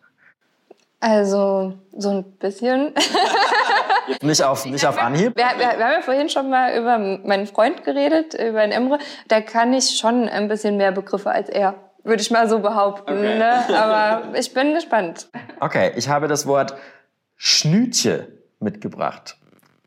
Also, 1.01 1.73
so 1.97 2.09
ein 2.09 2.23
bisschen. 2.39 2.93
nicht 4.21 4.41
auf, 4.41 4.65
nicht 4.65 4.87
auf 4.87 4.97
Anhieb? 4.97 5.35
Wir, 5.35 5.47
wir, 5.57 5.77
wir, 5.77 5.85
haben 5.85 5.95
ja 5.95 6.01
vorhin 6.01 6.29
schon 6.29 6.49
mal 6.49 6.73
über 6.77 6.97
meinen 6.97 7.47
Freund 7.47 7.83
geredet, 7.83 8.33
über 8.33 8.61
den 8.61 8.71
Emre. 8.71 8.97
Da 9.27 9.41
kann 9.41 9.73
ich 9.73 9.97
schon 9.97 10.29
ein 10.29 10.47
bisschen 10.47 10.77
mehr 10.77 10.93
Begriffe 10.93 11.31
als 11.31 11.49
er. 11.49 11.75
Würde 12.05 12.21
ich 12.21 12.31
mal 12.31 12.47
so 12.47 12.59
behaupten. 12.59 13.11
Okay. 13.11 13.39
Ne? 13.39 13.77
Aber 13.77 14.37
ich 14.37 14.53
bin 14.53 14.73
gespannt. 14.73 15.27
Okay, 15.59 15.91
ich 15.97 16.07
habe 16.07 16.29
das 16.29 16.47
Wort 16.47 16.75
Schnütje 17.35 18.27
mitgebracht. 18.59 19.37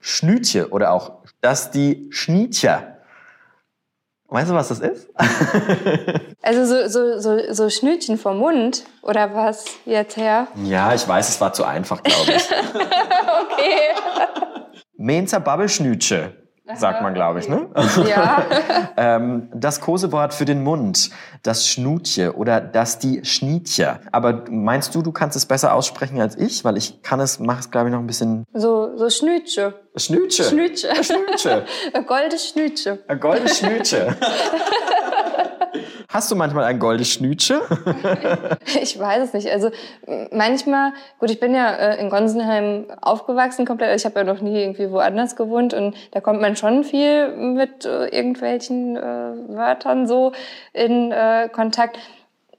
Schnütje 0.01 0.69
oder 0.69 0.93
auch 0.93 1.23
das 1.41 1.71
die 1.71 2.09
Schnietcher. 2.11 2.99
Weißt 4.31 4.51
du, 4.51 4.55
was 4.55 4.69
das 4.69 4.81
ist? 4.81 5.09
also 6.43 6.67
so, 6.67 6.89
so, 6.89 7.19
so, 7.19 7.53
so 7.55 7.71
Schnütchen 7.71 8.19
vom 8.19 8.39
Mund 8.39 8.85
oder 9.01 9.35
was 9.35 9.65
jetzt 9.87 10.19
her? 10.19 10.49
Ja, 10.65 10.93
ich 10.95 11.09
weiß, 11.09 11.31
es 11.31 11.41
war 11.41 11.55
zu 11.55 11.65
einfach, 11.65 12.03
glaube 12.03 12.33
ich. 12.33 12.43
okay. 12.51 13.95
Mainzer 14.99 15.41
Babbelschnütche. 15.41 16.48
Sagt 16.75 17.03
man, 17.03 17.15
glaube 17.15 17.41
ich, 17.41 17.49
ne? 17.49 17.69
Ja. 18.09 18.45
ähm, 18.97 19.49
das 19.55 19.81
Kosewort 19.81 20.35
für 20.35 20.45
den 20.45 20.63
Mund, 20.63 21.11
das 21.43 21.69
Schnutje 21.69 22.35
oder 22.35 22.61
das 22.61 22.99
die 22.99 23.25
Schnietje. 23.25 24.01
Aber 24.13 24.45
meinst 24.51 24.95
du, 24.95 25.03
du 25.03 25.13
kannst 25.13 25.37
es 25.37 25.47
besser 25.47 25.75
aussprechen 25.75 26.21
als 26.21 26.37
ich? 26.37 26.65
Weil 26.65 26.77
ich 26.77 27.03
kann 27.03 27.21
es, 27.21 27.39
mache 27.39 27.61
es, 27.61 27.71
glaube 27.71 27.89
ich, 27.89 27.93
noch 27.93 28.01
ein 28.01 28.07
bisschen... 28.07 28.45
So, 28.53 28.97
so. 28.97 29.09
Schnütsche. 29.09 29.75
Schnütsche. 29.97 30.45
Schnütsche. 30.45 31.65
Ein 31.93 32.07
goldes 32.07 32.49
Schnütsche. 32.49 32.99
Ein 33.09 33.21
goldes 33.21 33.59
Schnütsche. 33.59 34.17
Hast 36.11 36.31
du 36.31 36.37
manchmal 36.37 36.65
ein 36.65 36.79
goldes 36.79 37.11
Schnütsche? 37.11 37.61
Ich 38.81 38.99
weiß 38.99 39.25
es 39.25 39.33
nicht. 39.35 39.51
Also 39.51 39.71
manchmal, 40.33 40.93
gut, 41.19 41.31
ich 41.31 41.41
bin 41.41 41.55
ja 41.55 41.71
äh, 41.71 42.01
in 42.01 42.09
Gonsenheim 42.11 42.87
aufgewachsen 43.01 43.67
komplett. 43.67 43.95
Ich 43.99 44.07
habe 44.07 44.21
ja 44.21 44.25
noch 44.25 44.41
nie 44.41 44.59
irgendwie 44.59 44.91
woanders 44.91 45.37
gewohnt 45.37 45.75
und 45.75 45.95
da 46.13 46.21
kommt 46.21 46.41
man 46.41 46.57
schon 46.57 46.85
viel 46.85 47.29
mit 47.37 47.85
äh, 47.85 48.07
irgendwelchen 48.07 48.97
äh, 48.97 49.01
Wörtern 49.01 50.07
so 50.07 50.33
in 50.73 51.13
äh, 51.13 51.49
Kontakt. 51.53 51.99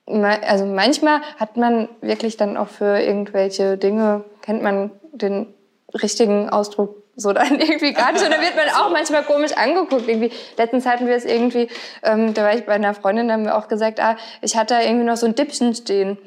Also 0.05 0.65
manchmal 0.65 1.21
hat 1.37 1.57
man 1.57 1.89
wirklich 2.01 2.37
dann 2.37 2.57
auch 2.57 2.67
für 2.67 2.99
irgendwelche 2.99 3.77
Dinge, 3.77 4.25
kennt 4.41 4.61
man 4.61 4.91
den 5.11 5.53
richtigen 5.93 6.49
Ausdruck 6.49 6.98
so 7.19 7.33
dann 7.33 7.59
irgendwie 7.59 7.93
gar 7.93 8.11
nicht. 8.11 8.23
Und 8.23 8.31
da 8.31 8.41
wird 8.41 8.55
man 8.55 8.69
auch 8.75 8.89
manchmal 8.91 9.23
komisch 9.23 9.53
angeguckt. 9.53 10.07
Irgendwie. 10.07 10.31
Letztens 10.57 10.85
hatten 10.85 11.07
wir 11.07 11.15
es 11.15 11.25
irgendwie, 11.25 11.69
ähm, 12.03 12.33
da 12.33 12.43
war 12.43 12.53
ich 12.53 12.65
bei 12.65 12.73
einer 12.73 12.93
Freundin, 12.93 13.27
da 13.27 13.35
haben 13.35 13.45
wir 13.45 13.57
auch 13.57 13.67
gesagt, 13.67 13.99
ah, 13.99 14.15
ich 14.41 14.55
hatte 14.57 14.75
da 14.75 14.81
irgendwie 14.81 15.05
noch 15.05 15.17
so 15.17 15.25
ein 15.25 15.35
Dippchen 15.35 15.73
stehen. 15.75 16.17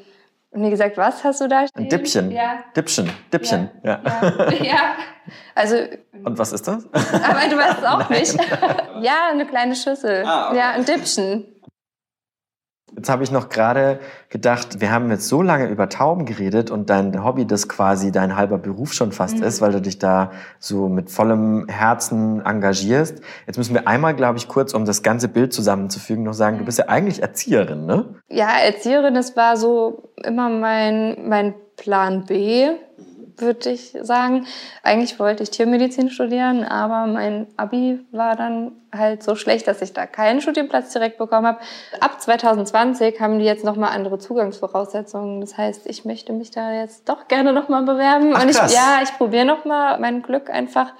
Und 0.51 0.61
die 0.61 0.69
gesagt, 0.69 0.97
was 0.97 1.23
hast 1.23 1.41
du 1.41 1.47
da 1.47 1.67
stehen? 1.67 1.85
Ein 1.85 1.89
Dippchen. 1.89 2.29
Ja. 2.29 2.63
Dippchen. 2.75 3.09
Dippchen. 3.33 3.71
Ja. 3.83 3.99
Ja. 4.05 4.51
ja. 4.63 4.95
Also, 5.55 5.77
Und 6.23 6.37
was 6.37 6.51
ist 6.53 6.67
das? 6.67 6.85
aber 6.93 7.49
du 7.49 7.57
weißt 7.57 7.79
es 7.79 7.83
auch 7.83 8.09
nicht. 8.11 8.37
ja, 9.01 9.29
eine 9.31 9.47
kleine 9.47 9.75
Schüssel. 9.75 10.23
Ah, 10.25 10.49
okay. 10.49 10.57
Ja, 10.57 10.69
ein 10.71 10.85
Dippchen. 10.85 11.52
Jetzt 13.03 13.09
habe 13.09 13.21
ich 13.25 13.31
noch 13.31 13.49
gerade 13.49 13.99
gedacht, 14.29 14.79
wir 14.79 14.89
haben 14.89 15.09
jetzt 15.11 15.27
so 15.27 15.41
lange 15.41 15.67
über 15.67 15.89
Tauben 15.89 16.23
geredet 16.23 16.71
und 16.71 16.89
dein 16.89 17.21
Hobby, 17.21 17.45
das 17.45 17.67
quasi 17.67 18.13
dein 18.13 18.37
halber 18.37 18.57
Beruf 18.57 18.93
schon 18.93 19.11
fast 19.11 19.39
Mhm. 19.39 19.43
ist, 19.43 19.59
weil 19.59 19.73
du 19.73 19.81
dich 19.81 19.99
da 19.99 20.31
so 20.57 20.87
mit 20.87 21.11
vollem 21.11 21.67
Herzen 21.67 22.39
engagierst. 22.45 23.19
Jetzt 23.45 23.57
müssen 23.57 23.73
wir 23.73 23.89
einmal, 23.89 24.13
glaube 24.15 24.37
ich, 24.37 24.47
kurz, 24.47 24.73
um 24.73 24.85
das 24.85 25.03
ganze 25.03 25.27
Bild 25.27 25.51
zusammenzufügen, 25.51 26.23
noch 26.23 26.33
sagen, 26.33 26.59
du 26.59 26.63
bist 26.63 26.79
ja 26.79 26.87
eigentlich 26.87 27.21
Erzieherin, 27.21 27.85
ne? 27.85 28.05
Ja, 28.29 28.51
Erzieherin, 28.65 29.15
das 29.15 29.35
war 29.35 29.57
so 29.57 30.13
immer 30.23 30.47
mein, 30.47 31.27
mein 31.27 31.55
Plan 31.75 32.23
B, 32.23 32.69
würde 33.37 33.69
ich 33.69 33.95
sagen. 34.01 34.45
Eigentlich 34.83 35.19
wollte 35.19 35.43
ich 35.43 35.51
Tiermedizin 35.51 36.09
studieren, 36.09 36.63
aber 36.63 37.07
mein 37.11 37.47
Abi 37.57 37.99
war 38.11 38.35
dann 38.35 38.73
halt 38.91 39.23
so 39.23 39.35
schlecht, 39.35 39.67
dass 39.67 39.81
ich 39.81 39.93
da 39.93 40.05
keinen 40.05 40.41
Studienplatz 40.41 40.93
direkt 40.93 41.17
bekommen 41.17 41.47
habe. 41.47 41.59
Ab 41.99 42.21
2020 42.21 43.19
haben 43.19 43.39
die 43.39 43.45
jetzt 43.45 43.63
nochmal 43.63 43.91
andere 43.91 44.19
Zugangsvoraussetzungen. 44.19 45.41
Das 45.41 45.57
heißt, 45.57 45.87
ich 45.87 46.05
möchte 46.05 46.33
mich 46.33 46.51
da 46.51 46.73
jetzt 46.73 47.09
doch 47.09 47.27
gerne 47.27 47.53
nochmal 47.53 47.83
bewerben. 47.83 48.33
Ach, 48.35 48.43
Und 48.43 48.49
ich, 48.49 48.57
ja, 48.57 48.99
ich 49.03 49.11
probiere 49.17 49.45
nochmal 49.45 49.99
mein 49.99 50.21
Glück 50.21 50.49
einfach. 50.49 50.93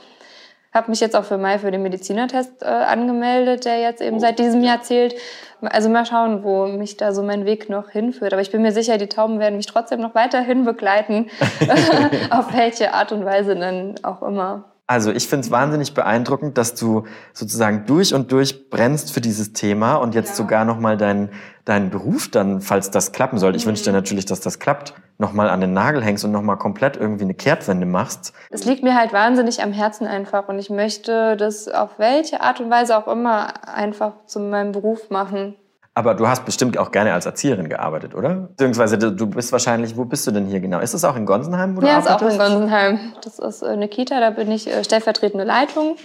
Habe 0.74 0.90
mich 0.90 1.00
jetzt 1.00 1.16
auch 1.16 1.24
für 1.24 1.38
Mai 1.38 1.60
für 1.60 1.72
den 1.72 1.84
Medizinertest 1.84 2.64
äh, 2.64 2.66
angemeldet, 2.66 3.66
der 3.66 3.80
jetzt 3.80 4.02
eben 4.02 4.20
seit 4.20 4.40
diesem 4.40 4.64
Jahr 4.64 4.82
zählt. 4.82 5.16
Also 5.62 5.88
mal 5.88 6.06
schauen, 6.06 6.44
wo 6.44 6.66
mich 6.66 6.98
da 6.98 7.14
so 7.14 7.24
mein 7.24 7.46
Weg 7.46 7.70
noch 7.70 7.90
hinführt. 7.90 8.34
Aber 8.34 8.42
ich 8.42 8.52
bin 8.52 8.62
mir 8.62 8.72
sicher, 8.72 8.98
die 8.98 9.08
Tauben 9.08 9.40
werden 9.40 9.56
mich 9.56 9.68
trotzdem 9.68 10.02
noch 10.02 10.16
weiterhin 10.16 10.66
begleiten. 10.66 11.30
Auf 12.32 12.54
welche 12.54 12.94
Art 12.94 13.12
und 13.12 13.24
Weise 13.24 13.56
dann 13.56 13.96
auch 14.04 14.22
immer. 14.24 14.73
Also 14.86 15.12
ich 15.12 15.28
finde 15.28 15.46
es 15.46 15.52
wahnsinnig 15.52 15.94
beeindruckend, 15.94 16.58
dass 16.58 16.76
du 16.76 17.06
sozusagen 17.32 17.86
durch 17.86 18.14
und 18.14 18.32
durch 18.32 18.70
brennst 18.70 19.14
für 19.14 19.22
dieses 19.22 19.54
Thema 19.54 19.96
und 19.96 20.14
jetzt 20.14 20.36
sogar 20.36 20.66
nochmal 20.66 20.98
deinen 20.98 21.30
deinen 21.66 21.90
Beruf 21.90 22.30
dann, 22.30 22.60
falls 22.62 22.92
das 22.92 23.12
klappen 23.12 23.38
soll, 23.38 23.56
ich 23.56 23.66
wünsche 23.66 23.84
dir 23.84 23.94
natürlich, 23.94 24.26
dass 24.26 24.42
das 24.42 24.60
klappt, 24.60 24.94
nochmal 25.18 25.50
an 25.50 25.62
den 25.62 25.74
Nagel 25.74 26.04
hängst 26.04 26.26
und 26.26 26.32
nochmal 26.32 26.58
komplett 26.58 26.98
irgendwie 26.98 27.24
eine 27.24 27.36
Kehrtwende 27.36 27.86
machst. 27.86 28.34
Es 28.50 28.66
liegt 28.66 28.84
mir 28.84 28.98
halt 28.98 29.14
wahnsinnig 29.14 29.64
am 29.64 29.72
Herzen 29.72 30.06
einfach 30.06 30.50
und 30.50 30.60
ich 30.60 30.70
möchte 30.70 31.38
das 31.38 31.70
auf 31.70 32.00
welche 32.00 32.42
Art 32.42 32.60
und 32.60 32.70
Weise 32.70 32.98
auch 32.98 33.08
immer 33.08 33.68
einfach 33.68 34.26
zu 34.26 34.40
meinem 34.40 34.74
Beruf 34.74 35.10
machen. 35.10 35.56
Aber 35.96 36.16
du 36.16 36.28
hast 36.28 36.44
bestimmt 36.46 36.78
auch 36.80 36.92
gerne 36.92 37.14
als 37.14 37.28
Erzieherin 37.28 37.70
gearbeitet, 37.70 38.16
oder? 38.16 38.30
Beziehungsweise 38.50 38.98
du 38.98 39.28
bist 39.28 39.52
wahrscheinlich, 39.52 39.96
wo 39.96 40.06
bist 40.06 40.26
du 40.26 40.32
denn 40.32 40.48
hier 40.48 40.60
genau? 40.60 40.80
Ist 40.80 40.96
es 40.96 41.06
auch 41.06 41.16
in 41.16 41.28
Gonsenheim, 41.28 41.76
wo 41.78 41.82
du 41.82 41.88
Ja, 41.88 42.00
ist 42.00 42.08
auch 42.08 42.14
arbeitest? 42.14 42.34
in 42.34 42.40
Gonsenheim. 42.40 43.00
Das 43.24 43.38
ist 43.38 43.62
äh, 43.62 43.68
eine 43.68 43.88
Kita, 43.88 44.20
da 44.20 44.32
bin 44.32 44.50
ich 44.52 44.68
äh, 44.68 44.84
stellvertretende 44.84 45.44
Leitung 45.46 45.98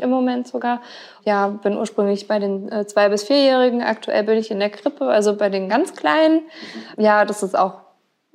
im 0.00 0.10
Moment 0.10 0.48
sogar. 0.48 0.80
Ja, 1.24 1.46
bin 1.46 1.76
ursprünglich 1.78 2.26
bei 2.26 2.40
den 2.40 2.72
äh, 2.72 2.86
zwei- 2.88 3.08
bis 3.08 3.22
vierjährigen. 3.22 3.82
Aktuell 3.82 4.24
bin 4.24 4.36
ich 4.36 4.50
in 4.50 4.58
der 4.58 4.70
Krippe, 4.70 5.04
also 5.06 5.36
bei 5.36 5.48
den 5.48 5.68
ganz 5.68 5.94
Kleinen. 5.94 6.40
Ja, 6.96 7.24
das 7.24 7.44
ist 7.44 7.56
auch 7.56 7.74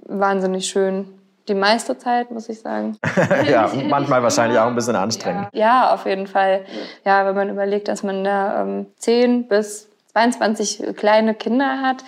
wahnsinnig 0.05 0.65
schön. 0.67 1.07
Die 1.49 1.55
meiste 1.55 1.97
Zeit, 1.97 2.31
muss 2.31 2.47
ich 2.47 2.61
sagen. 2.61 2.97
ja, 3.49 3.69
manchmal 3.89 4.23
wahrscheinlich 4.23 4.57
auch 4.59 4.67
ein 4.67 4.75
bisschen 4.75 4.95
anstrengend. 4.95 5.49
Ja, 5.51 5.93
auf 5.93 6.05
jeden 6.05 6.27
Fall. 6.27 6.61
Ja, 7.03 7.25
wenn 7.25 7.35
man 7.35 7.49
überlegt, 7.49 7.89
dass 7.89 8.01
man 8.03 8.23
da 8.23 8.61
ähm, 8.61 8.85
10 8.97 9.49
bis 9.49 9.89
22 10.11 10.95
kleine 10.95 11.33
Kinder 11.33 11.81
hat, 11.81 12.03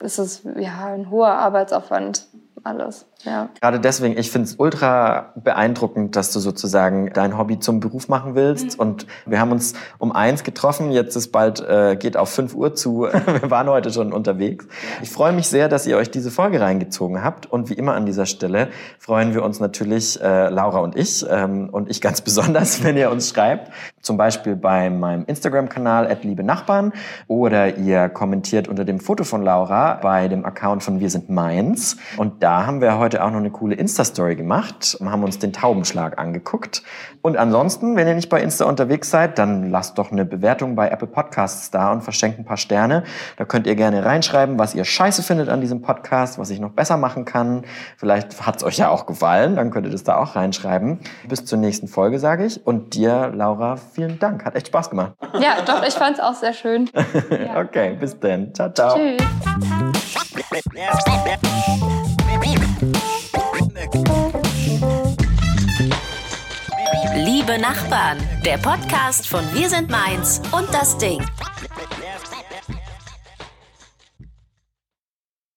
ist 0.00 0.18
es 0.18 0.42
ja 0.56 0.86
ein 0.86 1.10
hoher 1.10 1.34
Arbeitsaufwand. 1.34 2.26
Alles, 2.64 3.06
ja. 3.24 3.48
Gerade 3.60 3.78
deswegen, 3.78 4.18
ich 4.18 4.30
finde 4.30 4.48
es 4.48 4.56
ultra 4.56 5.32
beeindruckend, 5.36 6.16
dass 6.16 6.32
du 6.32 6.40
sozusagen 6.40 7.10
dein 7.12 7.38
Hobby 7.38 7.58
zum 7.58 7.80
Beruf 7.80 8.08
machen 8.08 8.34
willst. 8.34 8.78
Und 8.78 9.06
wir 9.26 9.40
haben 9.40 9.52
uns 9.52 9.74
um 9.98 10.12
eins 10.12 10.42
getroffen. 10.42 10.90
Jetzt 10.90 11.14
ist 11.14 11.30
bald, 11.30 11.60
äh, 11.60 11.96
geht 11.96 12.16
auf 12.16 12.30
5 12.30 12.54
Uhr 12.54 12.74
zu. 12.74 13.02
wir 13.40 13.50
waren 13.50 13.68
heute 13.68 13.92
schon 13.92 14.12
unterwegs. 14.12 14.66
Ich 15.02 15.10
freue 15.10 15.32
mich 15.32 15.46
sehr, 15.48 15.68
dass 15.68 15.86
ihr 15.86 15.96
euch 15.96 16.10
diese 16.10 16.30
Folge 16.30 16.60
reingezogen 16.60 17.22
habt. 17.22 17.46
Und 17.46 17.70
wie 17.70 17.74
immer 17.74 17.94
an 17.94 18.06
dieser 18.06 18.26
Stelle 18.26 18.68
freuen 18.98 19.34
wir 19.34 19.44
uns 19.44 19.60
natürlich, 19.60 20.20
äh, 20.20 20.48
Laura 20.48 20.80
und 20.80 20.96
ich, 20.96 21.24
ähm, 21.28 21.68
und 21.70 21.90
ich 21.90 22.00
ganz 22.00 22.20
besonders, 22.22 22.82
wenn 22.82 22.96
ihr 22.96 23.10
uns 23.10 23.30
schreibt. 23.30 23.70
Zum 24.00 24.16
Beispiel 24.16 24.56
bei 24.56 24.90
meinem 24.90 25.24
Instagram-Kanal 25.26 26.16
liebe 26.22 26.42
Nachbarn 26.42 26.92
oder 27.28 27.76
ihr 27.76 28.08
kommentiert 28.08 28.68
unter 28.68 28.84
dem 28.84 29.00
Foto 29.00 29.24
von 29.24 29.42
Laura 29.42 29.94
bei 29.94 30.28
dem 30.28 30.44
Account 30.44 30.82
von 30.82 31.00
Wir 31.00 31.10
sind 31.10 31.30
Mainz. 31.30 31.96
Und 32.16 32.42
da 32.42 32.66
haben 32.66 32.80
wir 32.80 32.98
heute 33.12 33.24
auch 33.24 33.30
noch 33.30 33.38
eine 33.38 33.50
coole 33.50 33.74
Insta-Story 33.74 34.36
gemacht, 34.36 34.96
haben 35.04 35.22
uns 35.22 35.38
den 35.38 35.52
Taubenschlag 35.52 36.18
angeguckt. 36.18 36.82
Und 37.20 37.36
ansonsten, 37.36 37.94
wenn 37.94 38.08
ihr 38.08 38.14
nicht 38.14 38.30
bei 38.30 38.40
Insta 38.40 38.64
unterwegs 38.64 39.10
seid, 39.10 39.38
dann 39.38 39.70
lasst 39.70 39.98
doch 39.98 40.10
eine 40.10 40.24
Bewertung 40.24 40.76
bei 40.76 40.88
Apple 40.88 41.08
Podcasts 41.08 41.70
da 41.70 41.92
und 41.92 42.02
verschenkt 42.02 42.38
ein 42.38 42.46
paar 42.46 42.56
Sterne. 42.56 43.04
Da 43.36 43.44
könnt 43.44 43.66
ihr 43.66 43.74
gerne 43.74 44.04
reinschreiben, 44.04 44.58
was 44.58 44.74
ihr 44.74 44.84
scheiße 44.84 45.22
findet 45.22 45.50
an 45.50 45.60
diesem 45.60 45.82
Podcast, 45.82 46.38
was 46.38 46.48
ich 46.48 46.58
noch 46.58 46.70
besser 46.70 46.96
machen 46.96 47.26
kann. 47.26 47.64
Vielleicht 47.98 48.46
hat 48.46 48.56
es 48.56 48.64
euch 48.64 48.78
ja 48.78 48.88
auch 48.88 49.04
gefallen, 49.04 49.56
dann 49.56 49.70
könnt 49.70 49.86
ihr 49.86 49.92
das 49.92 50.04
da 50.04 50.16
auch 50.16 50.34
reinschreiben. 50.34 50.98
Bis 51.28 51.44
zur 51.44 51.58
nächsten 51.58 51.88
Folge, 51.88 52.18
sage 52.18 52.46
ich. 52.46 52.66
Und 52.66 52.94
dir, 52.94 53.30
Laura, 53.34 53.76
vielen 53.76 54.18
Dank. 54.18 54.46
Hat 54.46 54.56
echt 54.56 54.68
Spaß 54.68 54.88
gemacht. 54.88 55.12
Ja, 55.38 55.60
doch, 55.66 55.86
ich 55.86 55.94
fand 55.94 56.16
es 56.16 56.22
auch 56.22 56.34
sehr 56.34 56.54
schön. 56.54 56.88
Okay, 57.54 57.96
bis 57.98 58.18
dann. 58.18 58.54
Ciao, 58.54 58.72
ciao. 58.72 58.96
Tschüss. 58.96 59.20
Liebe 67.44 67.60
Nachbarn, 67.60 68.18
der 68.44 68.56
Podcast 68.56 69.26
von 69.26 69.42
Wir 69.52 69.68
sind 69.68 69.90
Mainz 69.90 70.40
und 70.52 70.72
das 70.72 70.96
Ding. 70.98 71.20